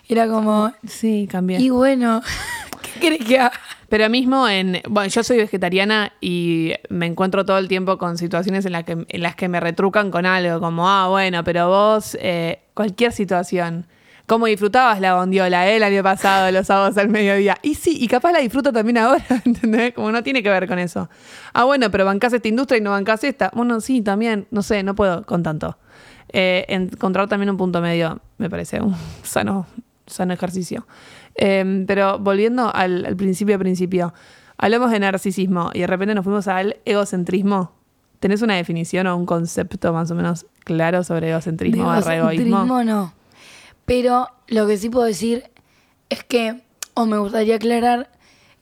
[0.08, 1.60] Era como, Sí, cambié.
[1.60, 2.22] y bueno,
[2.82, 3.52] ¿qué crees que haga?
[3.88, 4.80] Pero mismo en.
[4.88, 9.06] Bueno, yo soy vegetariana y me encuentro todo el tiempo con situaciones en, las que,
[9.08, 13.86] en las que me retrucan con algo, como, ah, bueno, pero vos, eh, cualquier situación.
[14.26, 17.58] ¿Cómo disfrutabas la bondiola eh, el año pasado, los sábados al mediodía?
[17.62, 19.94] Y sí, y capaz la disfruto también ahora, ¿entendés?
[19.94, 21.08] Como no tiene que ver con eso.
[21.52, 23.52] Ah, bueno, pero bancás esta industria y no bancás esta.
[23.54, 25.78] Bueno, sí, también, no sé, no puedo con tanto.
[26.32, 29.68] Eh, encontrar también un punto medio me parece un sano,
[30.06, 30.86] sano ejercicio.
[31.34, 34.14] Eh, pero volviendo al, al principio, principio,
[34.58, 37.72] hablamos de narcisismo y de repente nos fuimos al egocentrismo.
[38.20, 42.56] ¿Tenés una definición o un concepto más o menos claro sobre egocentrismo barra egoísmo?
[42.56, 43.12] egocentrismo no.
[43.84, 45.50] Pero lo que sí puedo decir
[46.08, 46.62] es que,
[46.94, 48.10] o me gustaría aclarar,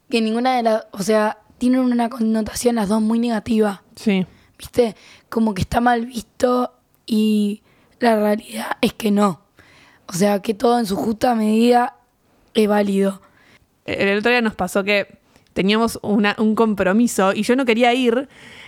[0.09, 3.83] que ninguna de las, o sea, tienen una connotación las dos muy negativa.
[3.95, 4.25] Sí.
[4.57, 4.95] ¿Viste?
[5.29, 6.73] Como que está mal visto
[7.05, 7.63] y
[7.99, 9.41] la realidad es que no.
[10.07, 11.95] O sea, que todo en su justa medida
[12.53, 13.21] es válido.
[13.85, 15.19] El otro día nos pasó que
[15.53, 18.27] teníamos un compromiso y yo no quería ir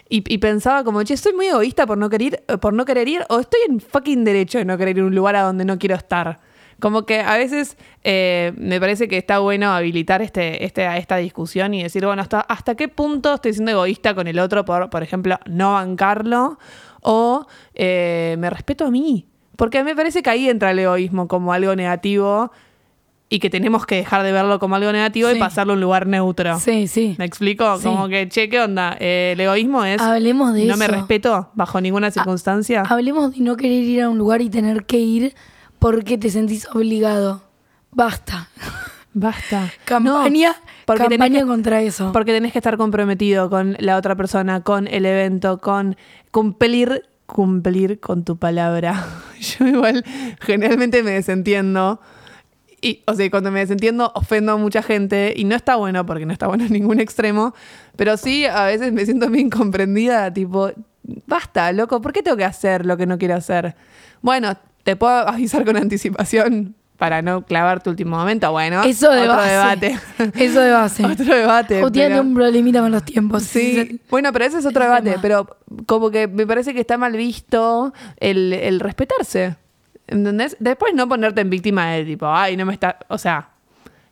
[0.10, 3.26] y, pensaba como, che, soy muy egoísta por no, querer, ir- por no querer ir
[3.30, 5.78] o estoy en fucking derecho de no querer ir a un lugar a donde no
[5.78, 6.40] quiero estar.
[6.80, 11.74] Como que a veces eh, me parece que está bueno habilitar este, este, esta discusión
[11.74, 15.40] y decir, bueno, hasta, qué punto estoy siendo egoísta con el otro por, por ejemplo,
[15.46, 16.60] no bancarlo
[17.02, 19.26] o eh, me respeto a mí.
[19.58, 22.52] Porque me parece que ahí entra el egoísmo como algo negativo
[23.30, 26.08] y que tenemos que dejar de verlo como algo negativo y pasarlo a un lugar
[26.08, 26.58] neutro.
[26.62, 27.16] Sí, sí.
[27.18, 27.78] ¿Me explico?
[27.78, 27.84] Sí.
[27.84, 28.96] Como que, che, ¿qué onda?
[29.02, 30.00] Eh, el egoísmo es...
[30.02, 30.80] Hablemos de no eso.
[30.80, 32.84] me respeto bajo ninguna circunstancia.
[32.88, 35.36] Hablemos de no querer ir a un lugar y tener que ir
[35.80, 37.42] porque te sentís obligado.
[37.92, 38.48] Basta.
[39.14, 39.74] Basta.
[39.84, 42.12] Campaña, porque tenés campaña que- contra eso.
[42.14, 45.98] Porque tenés que estar comprometido con la otra persona, con el evento, con
[46.32, 49.06] cumplir, cumplir con tu palabra.
[49.40, 50.04] Yo igual
[50.40, 52.02] generalmente me desentiendo.
[52.82, 56.26] Y, o sea, cuando me desentiendo ofendo a mucha gente y no está bueno porque
[56.26, 57.54] no está bueno en ningún extremo,
[57.96, 60.72] pero sí a veces me siento bien comprendida, tipo,
[61.26, 63.76] basta, loco, ¿por qué tengo que hacer lo que no quiero hacer?
[64.22, 69.36] Bueno, te puedo avisar con anticipación para no clavarte último momento, bueno, Eso de otro
[69.36, 69.52] base.
[69.52, 70.00] debate.
[70.44, 71.06] Eso de base.
[71.12, 71.84] Otro debate.
[71.84, 73.44] O tienen pero- un problemita con los tiempos.
[73.44, 75.10] Sí, bueno, pero ese es otro debate.
[75.12, 75.22] tema.
[75.22, 79.56] Pero como que me parece que está mal visto el, el respetarse.
[80.08, 80.56] ¿Entendés?
[80.60, 82.98] Después no ponerte en víctima de tipo, ay, no me está.
[83.10, 83.50] O sea,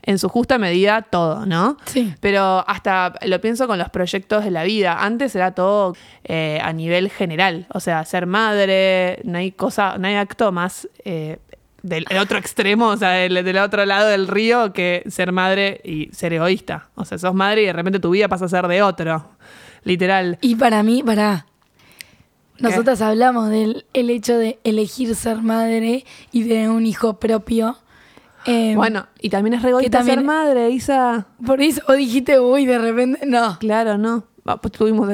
[0.04, 1.78] en su justa medida todo, ¿no?
[1.86, 2.14] Sí.
[2.20, 5.04] Pero hasta lo pienso con los proyectos de la vida.
[5.04, 5.96] Antes era todo
[6.26, 7.66] eh, a nivel general.
[7.74, 11.40] O sea, ser madre, no hay cosa, no hay acto más eh,
[11.88, 15.82] del el otro extremo, o sea, del, del otro lado del río, que ser madre
[15.84, 16.90] y ser egoísta.
[16.96, 19.30] O sea, sos madre y de repente tu vida pasa a ser de otro.
[19.84, 20.38] Literal.
[20.42, 21.46] Y para mí, para.
[22.58, 27.78] Nosotras hablamos del el hecho de elegir ser madre y de un hijo propio.
[28.46, 31.28] Eh, Bueno, y también es re egoísta también- ser madre, Isa.
[31.46, 33.58] Por eso vos dijiste, uy, de repente, no.
[33.60, 34.24] Claro, no.
[34.62, 35.10] Pues tuvimos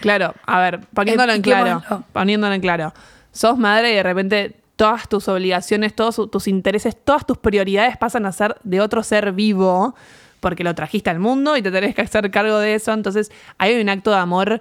[0.00, 1.82] Claro, a ver, poniéndolo en claro.
[2.12, 2.92] Poniéndolo en claro.
[3.32, 8.26] Sos madre y de repente todas tus obligaciones, todos tus intereses, todas tus prioridades pasan
[8.26, 9.94] a ser de otro ser vivo
[10.40, 12.92] porque lo trajiste al mundo y te tenés que hacer cargo de eso.
[12.92, 14.60] Entonces, hay un acto de amor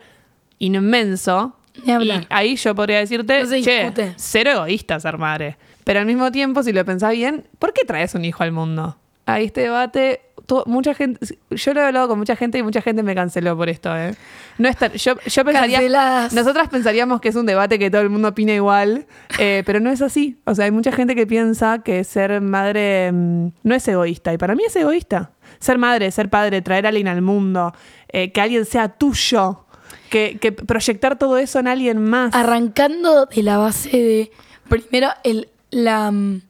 [0.60, 1.58] inmenso.
[1.86, 1.92] Y
[2.30, 5.58] ahí yo podría decirte, No che, cero egoísta ser madre.
[5.84, 8.98] Pero al mismo tiempo, si lo pensás bien, ¿por qué traes un hijo al mundo?
[9.26, 10.22] Ahí este debate,
[10.66, 13.70] mucha gente, yo lo he hablado con mucha gente y mucha gente me canceló por
[13.70, 14.14] esto, ¿eh?
[14.58, 16.34] No es tan- yo, yo pensaría, Canceladas.
[16.34, 19.08] nosotras pensaríamos que es un debate que todo el mundo opina igual,
[19.40, 20.38] eh, pero no es así.
[20.46, 24.38] O sea, hay mucha gente que piensa que ser madre mm, no es egoísta y
[24.38, 25.32] para mí es egoísta.
[25.60, 27.74] Ser madre, ser padre, traer a alguien al mundo,
[28.10, 29.66] eh, que alguien sea tuyo,
[30.10, 32.34] que, que proyectar todo eso en alguien más.
[32.36, 34.32] Arrancando de la base de,
[34.70, 36.42] primero, el, la, mm,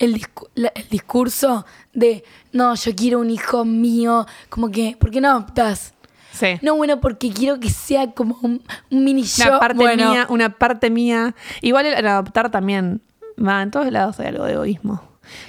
[0.00, 5.10] el, discu- la- el discurso de, no, yo quiero un hijo mío, como que, ¿por
[5.12, 5.94] qué no adoptás?
[6.32, 6.58] Sí.
[6.62, 9.44] No, bueno, porque quiero que sea como un, un mini yo.
[9.48, 11.34] Una parte bueno, mía, una parte mía.
[11.60, 13.02] Igual el adoptar también.
[13.38, 15.02] Va, en todos lados hay algo de egoísmo.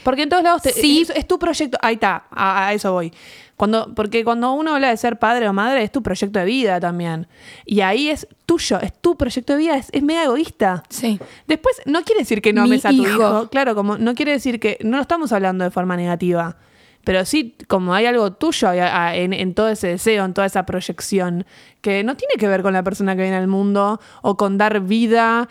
[0.03, 1.01] Porque en todos lados te- Sí.
[1.01, 1.77] es, es tu proyecto.
[1.81, 3.13] Ahí está, a, a eso voy.
[3.61, 6.79] Cuando, porque cuando uno habla de ser padre o madre, es tu proyecto de vida
[6.79, 7.27] también.
[7.63, 10.81] Y ahí es tuyo, es tu proyecto de vida, es, es mega egoísta.
[10.89, 11.19] Sí.
[11.45, 13.11] Después, no quiere decir que no ames a tu hijo.
[13.11, 13.49] hijo.
[13.49, 14.79] Claro, como no quiere decir que.
[14.81, 16.57] No lo estamos hablando de forma negativa.
[17.03, 21.45] Pero sí, como hay algo tuyo en, en todo ese deseo, en toda esa proyección,
[21.81, 24.79] que no tiene que ver con la persona que viene al mundo o con dar
[24.79, 25.47] vida.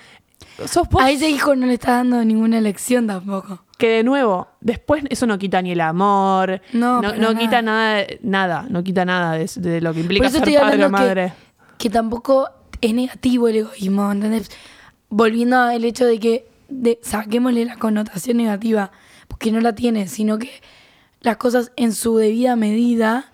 [0.67, 1.01] Sos vos.
[1.01, 3.63] A ese hijo no le está dando ninguna elección tampoco.
[3.81, 8.67] Que de nuevo, después eso no quita ni el amor, No, no, quita nada, nada,
[8.69, 11.33] no quita nada de, de lo que implica ser padre o madre.
[11.79, 12.49] que, que tampoco
[12.81, 14.51] es negativo el egoísmo, ¿entendés?
[15.09, 18.91] Volviendo al hecho de que de, saquémosle la connotación negativa,
[19.29, 20.51] porque no la tiene, sino que
[21.21, 23.33] las cosas en su debida medida,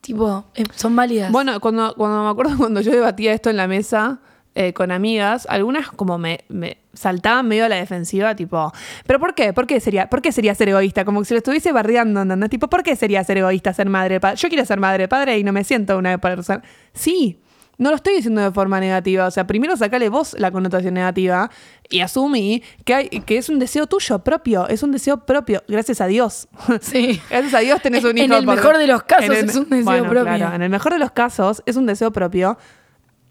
[0.00, 1.32] tipo, eh, son válidas.
[1.32, 4.20] Bueno, cuando, cuando me acuerdo cuando yo debatía esto en la mesa
[4.54, 8.70] eh, con amigas, algunas como me, me saltaban medio a la defensiva, tipo,
[9.06, 9.52] ¿pero por qué?
[9.52, 11.04] ¿Por qué sería, por qué sería ser egoísta?
[11.06, 12.50] Como si lo estuviese bardeando, ¿entendés?
[12.50, 14.20] Tipo, ¿por qué sería ser egoísta ser madre?
[14.20, 16.62] pa- Yo quiero ser madre padre y no me siento una persona.
[16.92, 17.38] Sí.
[17.78, 19.26] No lo estoy diciendo de forma negativa.
[19.26, 21.50] O sea, primero sacale vos la connotación negativa
[21.88, 24.68] y asumí que, hay, que es un deseo tuyo propio.
[24.68, 25.64] Es un deseo propio.
[25.66, 26.48] Gracias a Dios.
[26.82, 27.20] Sí.
[27.30, 28.36] Gracias a Dios tenés un En hijo.
[28.36, 30.34] el por- mejor de los casos en el- es un deseo bueno, propio.
[30.36, 32.58] claro, en el mejor de los casos es un deseo propio.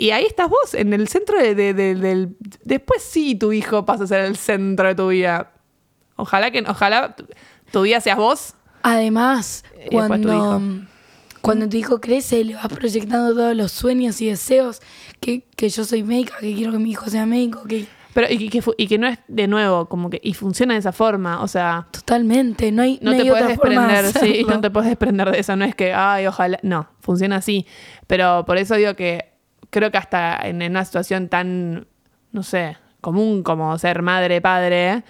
[0.01, 2.35] Y ahí estás vos, en el centro de- de- de- del...
[2.63, 5.51] Después sí tu hijo pasa a ser el centro de tu vida.
[6.15, 7.15] Ojalá que ojalá
[7.71, 8.55] tu- vida seas vos.
[8.81, 10.61] Además, Y después tu cuando, hijo.
[11.41, 14.81] cuando tu hijo crece, le vas proyectando todos los sueños y deseos,
[15.19, 17.85] que, que yo soy médica, que quiero que mi hijo sea médico, que
[18.15, 20.19] Pero y que, y que no es de nuevo, como que...
[20.23, 21.87] Y funciona de esa forma, o sea...
[21.91, 25.39] totalmente, no hay, No, no te puedes de desprender, sí, no te puedes desprender de
[25.39, 25.55] eso.
[25.55, 26.57] No es que, ay, ojalá.
[26.63, 27.67] No, funciona así.
[28.07, 29.30] Pero por eso digo que
[29.71, 31.87] creo que hasta en, en una situación tan,
[32.31, 35.03] no sé, común como ser madre, padre,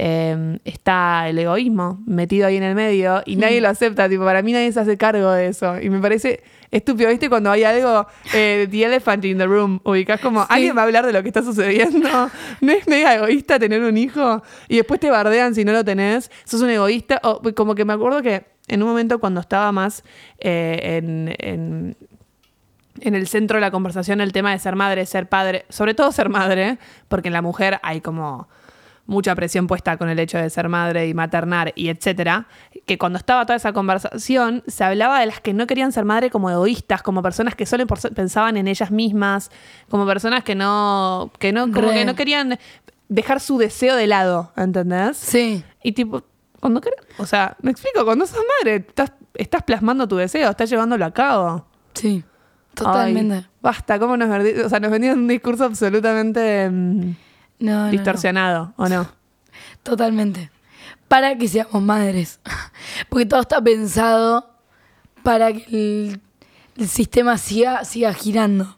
[0.00, 4.08] eh, está el egoísmo metido ahí en el medio y nadie lo acepta.
[4.08, 5.80] Tipo, para mí nadie se hace cargo de eso.
[5.80, 7.28] Y me parece estúpido, ¿viste?
[7.28, 11.04] Cuando hay algo, eh, the elephant in the room, ubicás como, ¿alguien va a hablar
[11.06, 12.08] de lo que está sucediendo?
[12.60, 14.42] ¿No es mega egoísta tener un hijo?
[14.68, 16.30] Y después te bardean si no lo tenés.
[16.44, 17.20] Sos un egoísta.
[17.24, 20.04] O, como que me acuerdo que en un momento cuando estaba más
[20.38, 21.96] eh, en, en-
[23.02, 26.12] en el centro de la conversación el tema de ser madre, ser padre, sobre todo
[26.12, 28.48] ser madre, porque en la mujer hay como
[29.06, 32.46] mucha presión puesta con el hecho de ser madre y maternar y etcétera,
[32.86, 36.28] que cuando estaba toda esa conversación se hablaba de las que no querían ser madre
[36.28, 39.50] como egoístas, como personas que solo pensaban en ellas mismas,
[39.88, 42.58] como personas que no que no como que no querían
[43.08, 45.16] dejar su deseo de lado, ¿entendés?
[45.16, 46.22] Sí, Y tipo,
[46.60, 50.68] cuando querés, o sea, me explico, cuando sos madre, estás, estás plasmando tu deseo, estás
[50.68, 51.64] llevándolo a cabo.
[51.94, 52.22] sí,
[52.84, 53.34] totalmente.
[53.36, 57.84] Ay, basta, ¿cómo nos, vendi- o sea, nos vendieron un discurso absolutamente mm, No, no,
[57.86, 57.90] no.
[57.90, 59.08] distorsionado, ¿o no?
[59.82, 60.50] Totalmente.
[61.08, 62.40] Para que seamos madres.
[63.08, 64.50] Porque todo está pensado
[65.22, 65.64] para que
[66.08, 66.20] el,
[66.76, 68.76] el sistema siga, siga girando.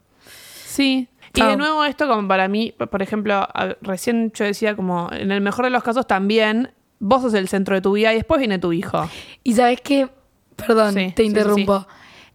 [0.67, 1.09] Sí.
[1.35, 3.47] Y de nuevo esto como para mí, por- ejemplo,
[3.83, 7.75] recién yo decía como, en el mejor de los casos también, vos sos el centro
[7.77, 9.09] de tu vida y después viene tu hijo.
[9.45, 10.09] Y sabes qué,
[10.57, 11.87] perdón, Sí, te sí, interrumpo.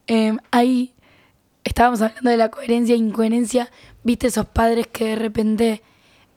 [0.08, 0.93] Eh, ahí
[1.65, 3.69] estábamos hablando de la coherencia e incoherencia.
[4.04, 5.82] Viste esos padres que de repente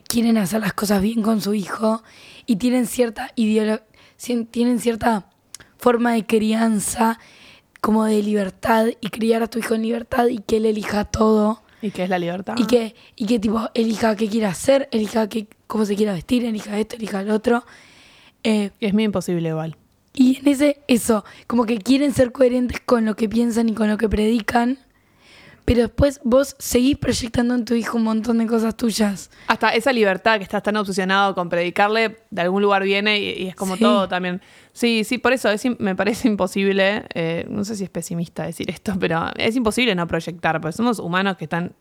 [0.08, 2.02] quieren hacer las cosas bien con su hijo
[2.46, 3.82] y tienen cierta ideolo-
[4.18, 5.26] cien- tienen cierta
[5.76, 7.18] forma de crianza
[7.80, 11.62] como de libertad y criar a tu hijo en libertad y que él elija todo
[11.80, 12.54] ¿Y qué es la libertad?
[12.58, 16.44] y que y que tipo elija qué quiere hacer, elija qué, cómo se quiera vestir,
[16.44, 17.64] elija esto, elija lo otro.
[18.42, 19.76] Eh, Es muy imposible igual.
[20.14, 23.88] y en ese, eso, como que quieren ser coherentes con lo que piensan y con
[23.88, 24.78] lo que predican,
[25.68, 29.30] pero después vos seguís proyectando en tu hijo un montón de cosas tuyas.
[29.48, 33.48] Hasta esa libertad que estás tan obsesionado con predicarle, de algún lugar viene y, y
[33.48, 33.82] es como Sí.
[33.82, 34.40] todo también.
[34.72, 38.70] Sí, sí, por eso es me parece imposible, eh, no sé si es pesimista decir
[38.70, 41.74] esto, pero es imposible no proyectar, porque somos humanos que están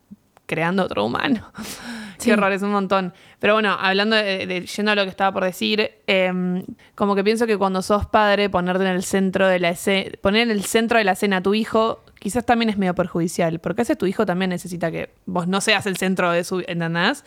[0.47, 1.51] creando otro humano.
[2.19, 2.31] Sí.
[2.31, 3.13] Qué horror, es un montón.
[3.37, 6.63] Pero bueno, hablando de, de- yendo a lo que estaba por decir, eh,
[6.95, 10.41] como que pienso que cuando sos padre, ponerte en el centro de la escena, poner
[10.41, 13.81] en el centro de la escena a tu hijo, quizás también es medio perjudicial, porque
[13.81, 17.23] a veces tu hijo también necesita que vos no seas el centro de su, ¿entendés?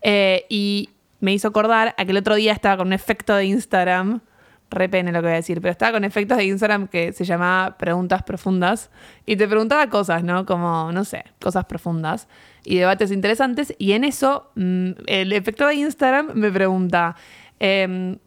[0.00, 0.88] Eh, y
[1.20, 4.22] me hizo acordar a que el otro día estaba con un efecto de Instagram,
[4.70, 7.26] re pene lo que voy a decir, pero estaba con efectos de Instagram que se
[7.26, 8.88] llamaba Preguntas Profundas
[9.26, 10.46] y te preguntaba cosas, ¿no?
[10.46, 12.26] Como, no sé, cosas profundas
[12.64, 13.74] y debates interesantes.
[13.78, 17.16] Y en eso, mm, el efecto de Instagram me pregunta,
[17.58, 18.18] em,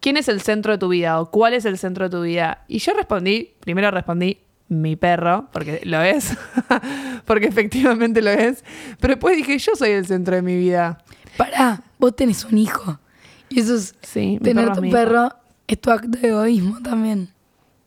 [0.00, 2.64] ¿quién es el centro de tu vida o cuál es el centro de tu vida?
[2.68, 6.36] Y yo respondí, primero respondí, mi perro, porque lo es,
[7.26, 8.64] porque efectivamente lo es,
[9.00, 10.98] pero después dije, yo soy el centro de mi vida.
[11.36, 12.98] Pará, vos tenés un hijo.
[13.50, 14.96] Y eso es, Sí, tener perro es tu hijo.
[14.96, 15.28] perro
[15.66, 17.28] es tu acto de egoísmo también.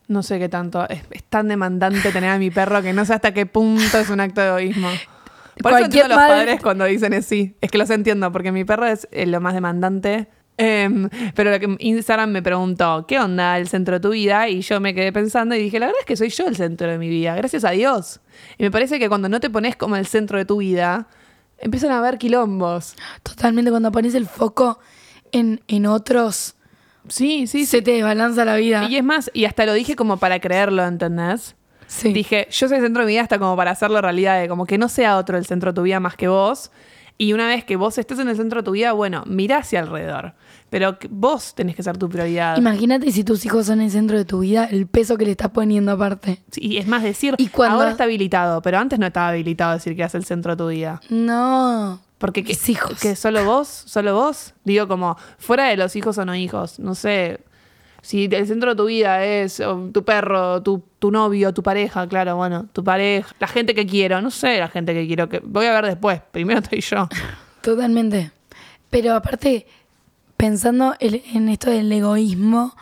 [0.08, 0.88] No sé qué tanto.
[0.88, 4.08] Es, es tan demandante tener a mi perro que no sé hasta qué punto es
[4.08, 4.88] un acto de egoísmo.
[5.62, 7.56] Por eso entiendo a los padres cuando dicen es sí.
[7.60, 10.28] Es que los entiendo, porque mi perro es eh, lo más demandante.
[10.58, 14.48] Em, pero lo que Instagram me preguntó, ¿qué onda el centro de tu vida?
[14.48, 16.90] Y yo me quedé pensando y dije, la verdad es que soy yo el centro
[16.90, 18.20] de mi vida, gracias a Dios.
[18.56, 21.08] Y me parece que cuando no te pones como el centro de tu vida,
[21.58, 22.94] empiezan a haber quilombos.
[23.22, 24.78] Totalmente, cuando pones el foco
[25.32, 26.56] en, en otros,
[27.08, 28.86] Sí, sí, se te desbalanza la vida.
[28.88, 31.54] Y es más, y hasta lo dije como para creerlo, ¿entendés?
[31.86, 32.12] Sí.
[32.12, 34.66] Dije, yo soy el centro de mi vida hasta como para hacerlo realidad, de como
[34.66, 36.70] que no sea otro el centro de tu vida más que vos.
[37.18, 39.80] Y una vez que vos estés en el centro de tu vida, bueno, mirá hacia
[39.80, 40.34] alrededor.
[40.68, 42.58] Pero vos tenés que ser tu prioridad.
[42.58, 45.48] Imagínate si tus hijos son el centro de tu vida, el peso que le estás
[45.50, 46.42] poniendo aparte.
[46.56, 49.94] Y es más decir, Y cuando- ahora está habilitado, pero antes no estaba habilitado decir
[49.96, 51.00] que eras el centro de tu vida.
[51.08, 52.00] No.
[52.18, 52.98] Porque que, hijos.
[53.00, 56.94] que solo vos, solo vos, digo como fuera de los hijos o no hijos, no
[56.94, 57.40] sé,
[58.06, 62.06] si el centro de tu vida es o, tu perro, tu, tu novio, tu pareja,
[62.06, 65.40] claro, bueno, tu pareja, la gente que quiero, no sé, la gente que quiero, que
[65.40, 67.08] voy a ver después, primero estoy yo.
[67.62, 68.30] Totalmente.
[68.90, 69.66] Pero aparte,
[70.36, 72.76] pensando en esto del egoísmo,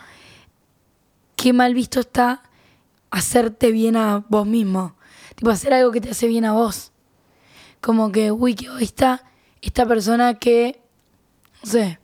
[1.37, 2.43] qué mal visto está
[3.11, 4.95] hacerte bien a vos mismo.
[5.37, 6.93] Tipo, hacer algo que te hace bien a vos.
[7.81, 9.25] como que, uy, qué egoísta
[9.63, 10.83] esta persona que,
[11.63, 11.99] no sé,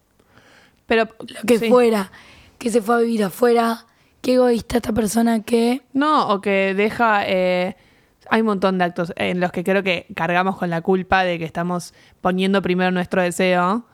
[0.87, 1.69] Pero lo que sí.
[1.69, 2.11] fuera,
[2.61, 3.87] que se fue a vivir afuera,
[4.21, 5.81] qué egoísta esta persona que...
[5.95, 7.27] No, o que deja.
[7.27, 7.75] eh,
[8.29, 11.39] hay un montón de actos en los que creo que cargamos con la culpa de
[11.39, 13.87] que estamos poniendo primero nuestro deseo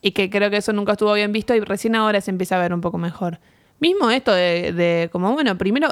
[0.00, 2.60] y que creo que eso nunca estuvo bien visto y recién ahora se empieza a
[2.62, 3.40] ver un poco mejor.
[3.80, 5.88] Mismo esto de, de como, bueno, primero,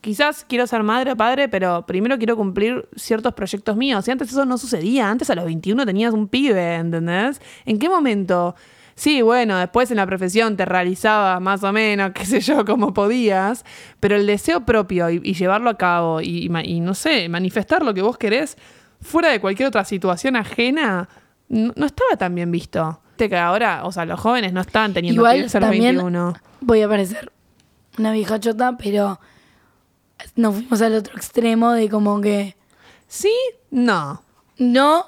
[0.00, 4.06] quizás quiero ser madre o padre, pero primero quiero cumplir ciertos proyectos míos.
[4.06, 5.10] Y antes eso no sucedía.
[5.10, 7.40] Antes a los 21 tenías un pibe, ¿entendés?
[7.64, 8.54] ¿En qué momento?
[8.96, 12.92] Sí, bueno, después en la profesión te realizaba más o menos, qué sé yo, como
[12.92, 13.64] podías,
[14.00, 16.48] pero el deseo propio y, y llevarlo a cabo y,
[16.80, 18.56] no sé, manifestar lo que vos querés
[19.00, 21.08] fuera de cualquier otra situación ajena,
[21.48, 23.00] no, no estaba tan bien visto.
[23.16, 26.34] Que ahora, o sea, los jóvenes no están teniendo Igual pibes a los también 21.
[26.60, 27.32] voy a parecer
[27.98, 29.18] una vieja chota, pero
[30.34, 32.56] nos fuimos al otro extremo de como que
[33.08, 33.32] ¿Sí?
[33.70, 34.22] No.
[34.58, 35.06] no,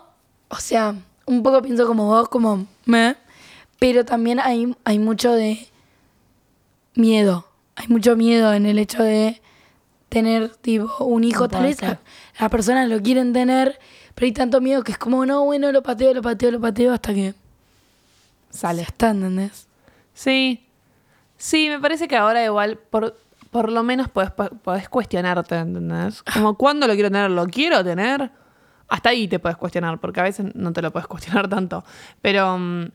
[0.48, 0.94] o sea,
[1.26, 3.16] un poco pienso como vos, como me,
[3.78, 5.68] pero también hay, hay mucho de
[6.94, 7.46] miedo.
[7.76, 9.40] Hay mucho miedo en el hecho de
[10.08, 11.44] tener tipo un hijo.
[11.44, 12.00] No Tal vez la-
[12.40, 13.78] las personas lo quieren tener,
[14.14, 16.92] pero hay tanto miedo que es como, no, bueno, lo pateo, lo pateo, lo pateo
[16.92, 17.34] hasta que
[18.50, 18.82] Sale.
[18.82, 19.68] está, ¿entendés?
[20.14, 20.64] Sí.
[21.36, 23.16] Sí, me parece que ahora igual, por,
[23.50, 26.22] por lo menos podés, podés cuestionarte, ¿entendés?
[26.32, 27.30] Como, ¿cuándo lo quiero tener?
[27.30, 28.30] ¿Lo quiero tener?
[28.88, 31.84] Hasta ahí te puedes cuestionar, porque a veces no te lo puedes cuestionar tanto.
[32.22, 32.86] Pero mm,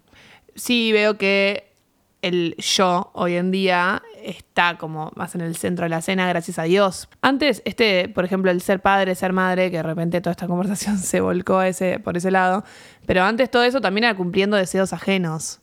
[0.55, 1.73] sí veo que
[2.21, 6.57] el yo hoy en día está como más en el centro de la escena, gracias
[6.57, 7.09] a Dios.
[7.21, 10.97] Antes, este, por ejemplo, el ser padre, ser madre, que de repente toda esta conversación
[10.97, 12.63] se volcó a ese, por ese lado,
[13.05, 15.59] pero antes todo eso también era cumpliendo deseos ajenos.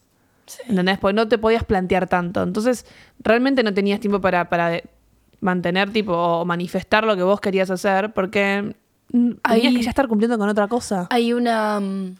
[0.69, 0.99] ¿Entendés?
[0.99, 2.43] Porque no te podías plantear tanto.
[2.43, 2.85] Entonces,
[3.21, 4.81] realmente no tenías tiempo para, para
[5.41, 8.75] mantener, tipo, o manifestar lo que vos querías hacer, porque
[9.11, 11.07] tenías que ya estar cumpliendo con otra cosa.
[11.11, 12.17] Hay una, mm,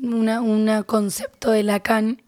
[0.00, 2.22] una, una concepto de Lacan.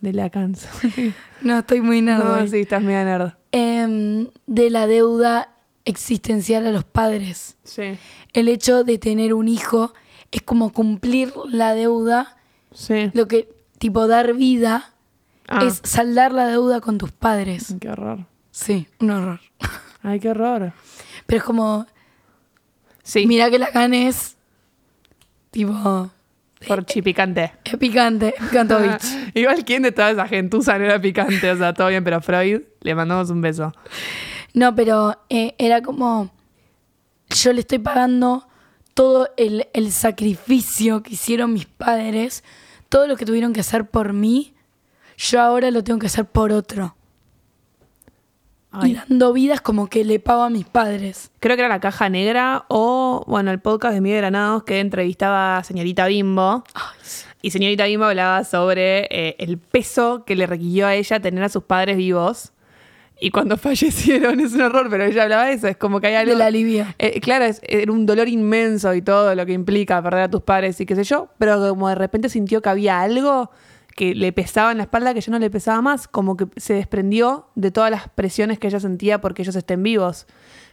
[0.00, 0.68] De la cansa.
[1.42, 2.48] No, estoy muy nerd no, hoy.
[2.48, 3.32] sí, estás media nerd.
[3.50, 5.48] Em, de la deuda
[5.84, 7.56] existencial a los padres.
[7.64, 7.98] Sí.
[8.32, 9.92] El hecho de tener un hijo
[10.30, 12.36] es como cumplir la deuda,
[12.72, 13.10] Sí.
[13.12, 14.92] lo que, tipo, dar vida
[15.48, 17.74] Ah, es saldar la deuda con tus padres.
[17.80, 18.24] Qué horror.
[18.52, 19.40] Sí, un horror.
[20.02, 20.72] Ay, qué horror.
[21.26, 21.86] Pero es como,
[23.02, 24.36] Sí, mira que Lacan es,
[25.50, 26.10] tipo,
[26.66, 27.52] por chipicante.
[27.64, 29.02] es picante, es picantovich.
[29.34, 31.50] Igual, ¿quién de toda esa gentuza no era picante?
[31.50, 33.72] O sea, todo bien, pero Freud, le mandamos un beso.
[34.54, 36.30] No, pero eh, era como,
[37.30, 38.46] yo le estoy pagando
[38.94, 42.44] todo el, el sacrificio que hicieron mis padres,
[42.88, 44.54] todo lo que tuvieron que hacer por mí,
[45.16, 46.96] yo ahora lo tengo que hacer por otro.
[48.74, 48.94] Y Ay.
[48.94, 51.30] dando vidas como que le pago a mis padres.
[51.40, 55.58] Creo que era La Caja Negra o, bueno, el podcast de Miguel Granados que entrevistaba
[55.58, 56.64] a señorita Bimbo.
[57.42, 61.48] Y señorita Bimbo hablaba sobre eh, el peso que le requirió a ella tener a
[61.48, 62.52] sus padres vivos.
[63.20, 65.68] Y cuando fallecieron, es un horror, pero ella hablaba de eso.
[65.68, 66.32] Es como que hay algo.
[66.32, 66.86] Del alivio.
[66.98, 70.42] Eh, claro, es, era un dolor inmenso y todo lo que implica perder a tus
[70.42, 71.28] padres y qué sé yo.
[71.38, 73.50] Pero como de repente sintió que había algo
[73.94, 76.08] que le pesaba en la espalda que ya no le pesaba más.
[76.08, 80.26] Como que se desprendió de todas las presiones que ella sentía porque ellos estén vivos.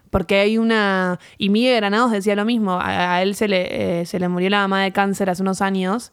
[0.10, 1.20] Porque hay una.
[1.38, 2.80] Y Miguel Granados decía lo mismo.
[2.82, 6.12] A, él se le, eh, se le murió la mamá de cáncer hace unos años.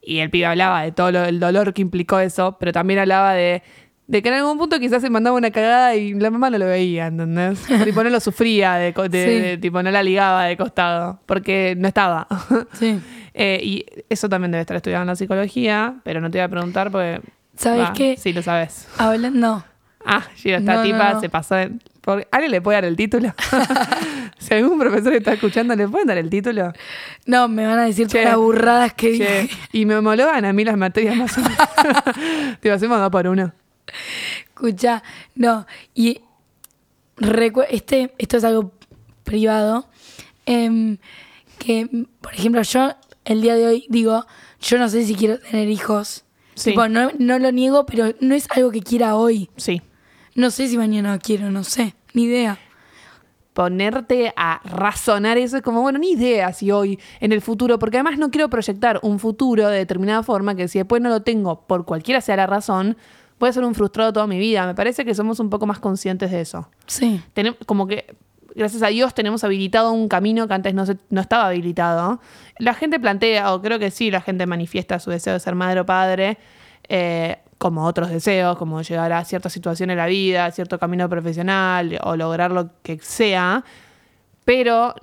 [0.00, 2.56] Y el pibe hablaba de todo lo- el dolor que implicó eso.
[2.58, 3.62] Pero también hablaba de.
[4.08, 6.66] De que en algún punto quizás se mandaba una cagada y la mamá no lo
[6.66, 7.60] veía, ¿entendés?
[7.84, 9.40] tipo, no lo sufría, de, de- Sí.
[9.42, 12.26] de- tipo, no la ligaba de costado, porque no estaba.
[12.74, 13.00] Sí.
[13.38, 16.48] Eh, y eso también debe estar estudiado en la psicología, pero no te voy a
[16.48, 17.20] preguntar porque...
[17.54, 18.16] ¿Sabes qué?
[18.16, 18.88] Sí, lo sabes.
[18.96, 19.62] Hablando,
[20.06, 21.20] Ah, Giro, esta No, no, tipa no.
[21.20, 21.72] se pasó de...
[22.00, 23.34] por- ¿Alguien le puede dar el título?
[24.38, 26.72] si algún profesor está escuchando, ¿le pueden dar el título?
[27.26, 29.56] no, me van a decir todas las burradas que Che, dije.
[29.72, 31.58] y me homologan a mí las materias más o menos.
[32.60, 33.52] Te hacemos dos por uno.
[34.48, 35.02] Escucha,
[35.34, 36.20] no, y
[37.68, 38.72] este, esto es algo
[39.24, 39.88] privado,
[40.46, 40.98] em,
[41.58, 42.94] que, por ejemplo, yo
[43.24, 44.24] el día de hoy digo,
[44.60, 46.24] yo no sé si quiero tener hijos.
[46.54, 46.70] Sí.
[46.70, 49.50] Tipo, no, no lo niego, pero no es algo que quiera hoy.
[49.56, 49.82] Sí.
[50.34, 52.58] No sé si mañana quiero, no sé, ni idea.
[53.52, 57.96] ponerte a razonar eso es como, bueno, ni idea si hoy, en el futuro, porque
[57.96, 61.66] además no quiero proyectar un futuro de determinada forma que si después no lo tengo
[61.66, 62.98] por cualquiera sea la razón,
[63.38, 64.66] voy a ser un frustrado toda mi vida.
[64.66, 66.68] Me parece que somos un poco más conscientes de eso.
[66.86, 67.20] Sí,
[67.66, 68.14] como que,
[68.54, 72.20] gracias a Dios, tenemos habilitado un camino que antes no, se- no estaba habilitado.
[72.58, 75.80] La gente plantea, o creo que sí, la gente manifiesta su deseo de ser madre
[75.80, 76.38] o padre,
[76.88, 81.98] eh, como otros deseos, como llegar a cierta situación en la vida, cierto camino profesional
[82.02, 83.64] o lograr lo que sea.
[84.44, 84.94] Pero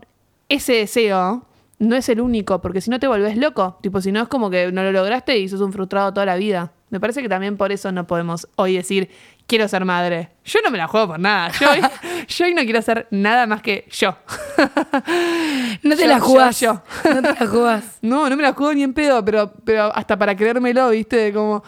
[0.49, 1.45] ese deseo
[1.79, 3.77] no es el único, porque si no te volvés loco.
[3.81, 6.35] Tipo, si no es como que no lo lograste y sos un frustrado toda la
[6.35, 6.71] vida.
[6.93, 9.09] Me parece que también por eso no podemos hoy decir,
[9.47, 10.29] quiero ser madre.
[10.45, 11.51] Yo no me la juego por nada.
[11.59, 11.81] Yo hoy,
[12.27, 14.15] yo hoy no quiero hacer nada más que yo.
[15.81, 16.59] No te Yo, la jugás.
[16.61, 16.83] yo.
[17.03, 17.83] No te la jugás.
[18.03, 21.33] No, no me la juego ni en pedo, pero, pero hasta para creérmelo, ¿viste?
[21.33, 21.63] Como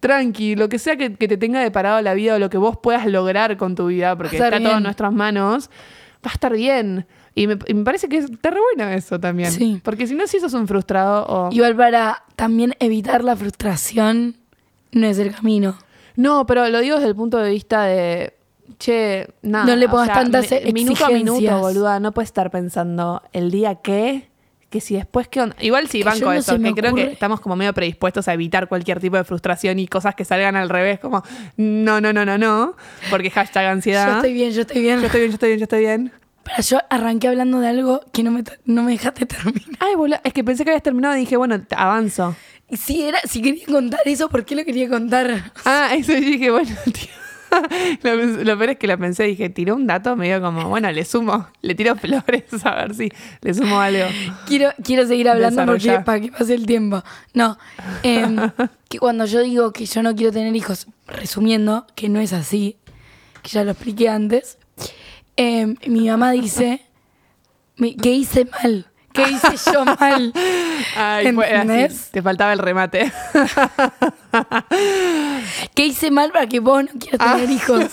[0.00, 2.76] tranqui, lo que sea que, que te tenga deparado la vida o lo que vos
[2.82, 5.70] puedas lograr con tu vida, porque está todo en nuestras manos,
[6.26, 7.06] va a estar bien.
[7.36, 9.50] Y me, y me parece que está re bueno eso también.
[9.50, 9.80] Sí.
[9.84, 11.52] Porque si no, si sos un frustrado o...
[11.52, 14.36] Igual para también evitar la frustración
[14.94, 15.76] no es el camino.
[16.16, 18.34] No, pero lo digo desde el punto de vista de.
[18.78, 19.66] Che, nada.
[19.66, 22.00] No le o pongas sea, tantas mi- Minuto a minuto, boluda.
[22.00, 24.28] No puedes estar pensando el día que.
[24.70, 25.54] Que si después qué onda.
[25.60, 26.58] Igual sí, Que banco no eso.
[26.58, 30.16] Que creo que estamos como medio predispuestos a evitar cualquier tipo de frustración y cosas
[30.16, 30.98] que salgan al revés.
[30.98, 31.22] Como,
[31.56, 32.74] no, no, no, no, no.
[33.10, 34.08] Porque hashtag ansiedad.
[34.08, 35.00] Yo estoy bien, yo estoy bien.
[35.00, 36.12] Yo estoy bien, yo estoy bien, yo estoy bien.
[36.44, 39.62] Pero yo arranqué hablando de algo que no me, no me dejaste terminar.
[39.80, 40.20] Ay, boluda.
[40.24, 42.36] Es que pensé que habías terminado y dije, bueno, te- avanzo.
[42.68, 45.52] Y si, era, si quería contar eso, ¿por qué lo quería contar?
[45.64, 47.08] Ah, eso y dije, bueno, tío.
[48.02, 51.04] Lo, lo peor es que la pensé, dije, tiró un dato medio como, bueno, le
[51.04, 53.10] sumo, le tiro flores a ver si
[53.42, 54.06] le sumo algo.
[54.46, 57.04] Quiero, quiero seguir hablando porque, para que pase el tiempo.
[57.32, 57.56] No,
[58.02, 58.36] em,
[58.88, 62.76] que cuando yo digo que yo no quiero tener hijos, resumiendo, que no es así,
[63.42, 64.58] que ya lo expliqué antes,
[65.36, 66.80] em, mi mamá dice
[68.00, 70.32] que hice mal, que hice yo mal.
[70.96, 73.12] Ay, fue así, te faltaba el remate.
[75.74, 77.84] Que hice mal para que vos no quieras tener hijos.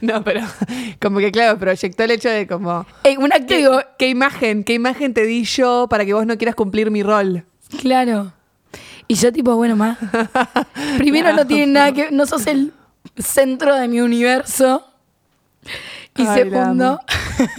[0.00, 0.40] no, pero
[1.00, 4.64] como que claro, proyectó el hecho de como, Eh, un acto ¿qué, digo, qué imagen,
[4.64, 7.44] qué imagen te di yo para que vos no quieras cumplir mi rol?
[7.80, 8.32] claro.
[9.08, 9.98] Y yo tipo, bueno, más.
[10.98, 12.72] Primero no tiene nada que no sos el
[13.18, 14.86] centro de mi universo.
[16.16, 17.00] Y Ay, segundo,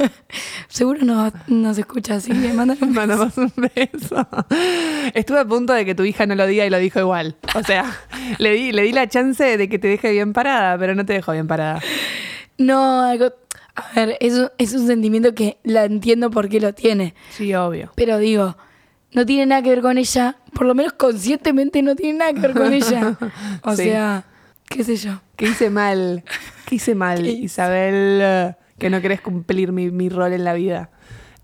[0.68, 3.32] seguro no, no se escucha así, que mándale un beso.
[3.38, 4.28] Un beso.
[5.14, 7.36] Estuve a punto de que tu hija no lo diga y lo dijo igual.
[7.56, 7.86] O sea,
[8.38, 11.14] le di, le di la chance de que te deje bien parada, pero no te
[11.14, 11.80] dejó bien parada.
[12.58, 13.34] No, algo.
[13.74, 17.16] A ver, eso es un sentimiento que la entiendo por qué lo tiene.
[17.32, 17.92] Sí, obvio.
[17.96, 18.58] Pero digo,
[19.14, 20.36] no tiene nada que ver con ella.
[20.54, 23.18] Por lo menos conscientemente no tiene nada que ver con ella.
[23.64, 23.84] O Sí.
[23.84, 24.26] sea,
[24.72, 25.20] qué sé yo.
[25.36, 26.24] ¿Qué hice mal?
[26.66, 27.26] ¿Qué hice mal.
[27.26, 28.20] Isabel?
[28.22, 30.90] eh, Que no querés cumplir mi, mi rol en la vida.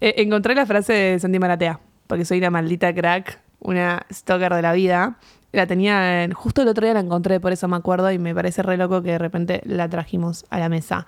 [0.01, 4.61] Eh, encontré la frase de Santi Maratea, porque soy una maldita crack, una stalker de
[4.61, 5.17] la vida.
[5.51, 8.33] La tenía, en- justo el otro día la encontré, por eso me acuerdo, y me
[8.35, 11.05] parece re loco que de repente la trajimos a la mesa.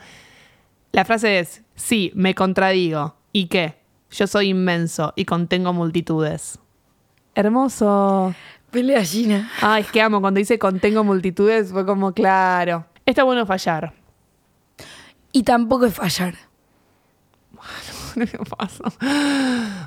[0.92, 3.16] La frase es, sí, me contradigo.
[3.32, 3.76] ¿Y qué?
[4.12, 6.58] Yo soy inmenso y contengo multitudes.
[7.36, 8.34] Hermoso.
[8.72, 9.50] Pele gallina.
[9.62, 10.22] Ay, es que amo.
[10.22, 12.86] Cuando dice contengo multitudes, fue como claro.
[13.06, 13.94] Está bueno fallar.
[15.32, 16.36] Y tampoco es fallar.
[18.16, 18.26] ¿Qué
[18.58, 18.84] pasó?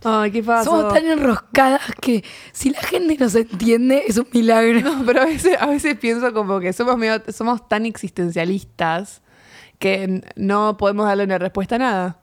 [0.04, 0.70] Ay, ¿qué pasó?
[0.70, 4.80] Somos tan enroscadas que si la gente nos entiende es un milagro.
[4.80, 9.22] No, pero a veces, a veces pienso como que somos, medio- somos tan existencialistas
[9.78, 12.18] que no podemos darle una respuesta a nada.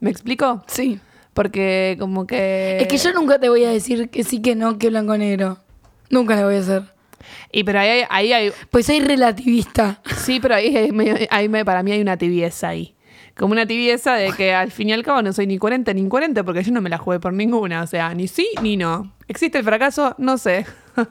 [0.00, 0.62] ¿Me explico?
[0.66, 1.00] Sí.
[1.38, 2.78] Porque como que...
[2.80, 5.58] Es que yo nunca te voy a decir que sí, que no, que blanco negro.
[6.10, 6.82] Nunca le voy a hacer.
[7.52, 8.52] Y pero ahí, hay- ahí hay...
[8.72, 10.00] Pues soy relativista.
[10.16, 12.96] Sí, pero ahí, hay ahí me- para mí hay una tibieza ahí.
[13.36, 16.08] Como una tibieza de que al fin y al cabo no soy ni 40 ni
[16.08, 17.82] 40 porque yo no me la jugué por ninguna.
[17.82, 19.14] O sea, ni sí ni no.
[19.28, 20.16] ¿Existe el fracaso?
[20.18, 20.66] No sé.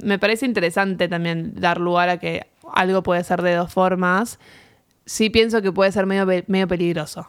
[0.00, 4.38] me parece interesante también dar lugar a que algo puede ser de dos formas.
[5.06, 7.26] Sí pienso que puede ser medio, medio peligroso.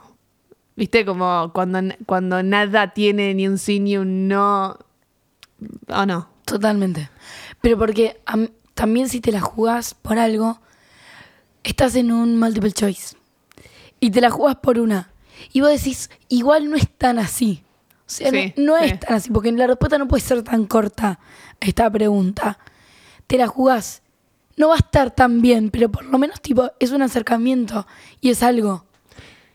[0.80, 1.04] ¿Viste?
[1.06, 4.78] Como cuando, cuando nada tiene ni un sí ni un no.
[5.90, 6.30] ¿O no?
[6.46, 7.10] Totalmente.
[7.60, 10.62] Pero porque am- también si te la jugás por algo,
[11.66, 13.18] estás en un multiple choice.
[14.00, 15.12] Y te la jugás por una.
[15.52, 17.62] Y vos decís, igual no es tan así.
[18.00, 18.86] O sea, Sí, no, no sí.
[18.92, 21.20] es tan así, porque la respuesta no puede ser tan corta
[21.60, 22.58] a esta pregunta.
[23.28, 24.02] Te la jugás.
[24.56, 27.86] No va a estar tan bien, pero por lo menos tipo es un acercamiento
[28.22, 28.86] y es algo.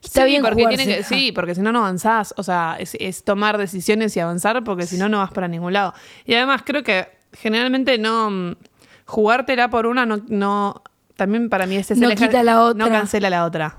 [0.04, 2.34] Está sí, bien porque tiene que, sí, porque si no, no avanzás.
[2.36, 5.72] O sea, es, es tomar decisiones y avanzar porque si no, no vas para ningún
[5.72, 5.94] lado.
[6.26, 8.30] Y además creo que generalmente no...
[8.30, 8.52] mm,
[9.06, 10.20] Jugártela por una no...
[10.28, 10.82] no
[11.16, 12.84] también para mí es ese No eje- quita la otra.
[12.86, 13.76] No cancela la otra.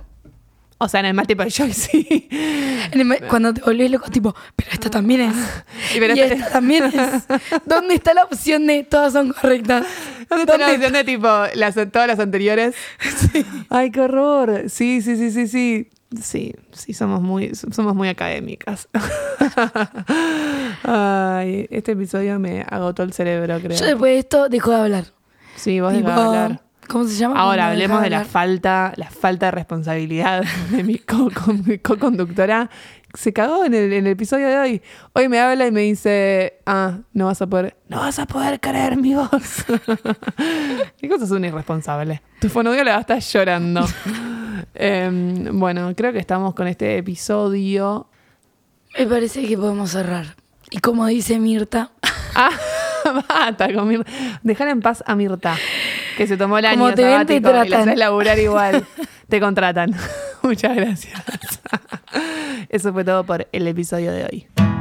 [0.78, 2.28] O sea, en el multiple choice sí.
[2.91, 5.36] El Cuando te volvés loco, tipo, pero esta también es.
[5.95, 6.93] Y pero y este- esta también es.
[7.65, 9.86] ¿Dónde está la opción de todas son correctas?
[10.30, 12.76] ¿Dónde está la opción de tipo las, todas las anteriores?
[13.69, 14.63] Ay, qué horror.
[14.69, 15.89] Sí, sí, sí, sí, sí.
[16.22, 18.88] Sí, sí, somos muy, somos muy académicas.
[20.84, 23.78] Ay, este episodio me agotó el cerebro, creo.
[23.78, 25.05] Yo después de esto dejo de hablar.
[25.55, 26.61] Sí, vos dejás de hablar.
[26.88, 27.39] ¿Cómo se llama?
[27.39, 31.80] Ahora hablemos deja de la falta, la falta de responsabilidad de mi co- con- mi
[31.80, 32.70] co-conductora.
[33.16, 34.82] Se cagó en el, en el episodio de hoy.
[35.13, 38.59] Hoy me habla y me dice, ah, no vas a poder, no vas a poder
[38.59, 39.30] creer mi voz.
[40.97, 42.22] ¿Qué cosa es un irresponsable?
[42.39, 43.86] Tu fonoaudióloga va a estar llorando.
[44.74, 48.09] Em, bueno, creo que estamos con este episodio.
[48.97, 50.36] Me parece que podemos cerrar.
[50.70, 51.91] Y como dice Mirta,
[52.36, 52.51] Ah,
[53.74, 54.11] con Mirta.
[54.43, 55.55] Dejar en paz a Mirta,
[56.18, 58.86] que se tomó el año Como te ven, te sabático y la haces laburar igual.
[59.28, 59.93] Te contratan.
[60.43, 61.21] Muchas gracias.
[62.69, 64.74] Eso fue todo por el episodio de hoy.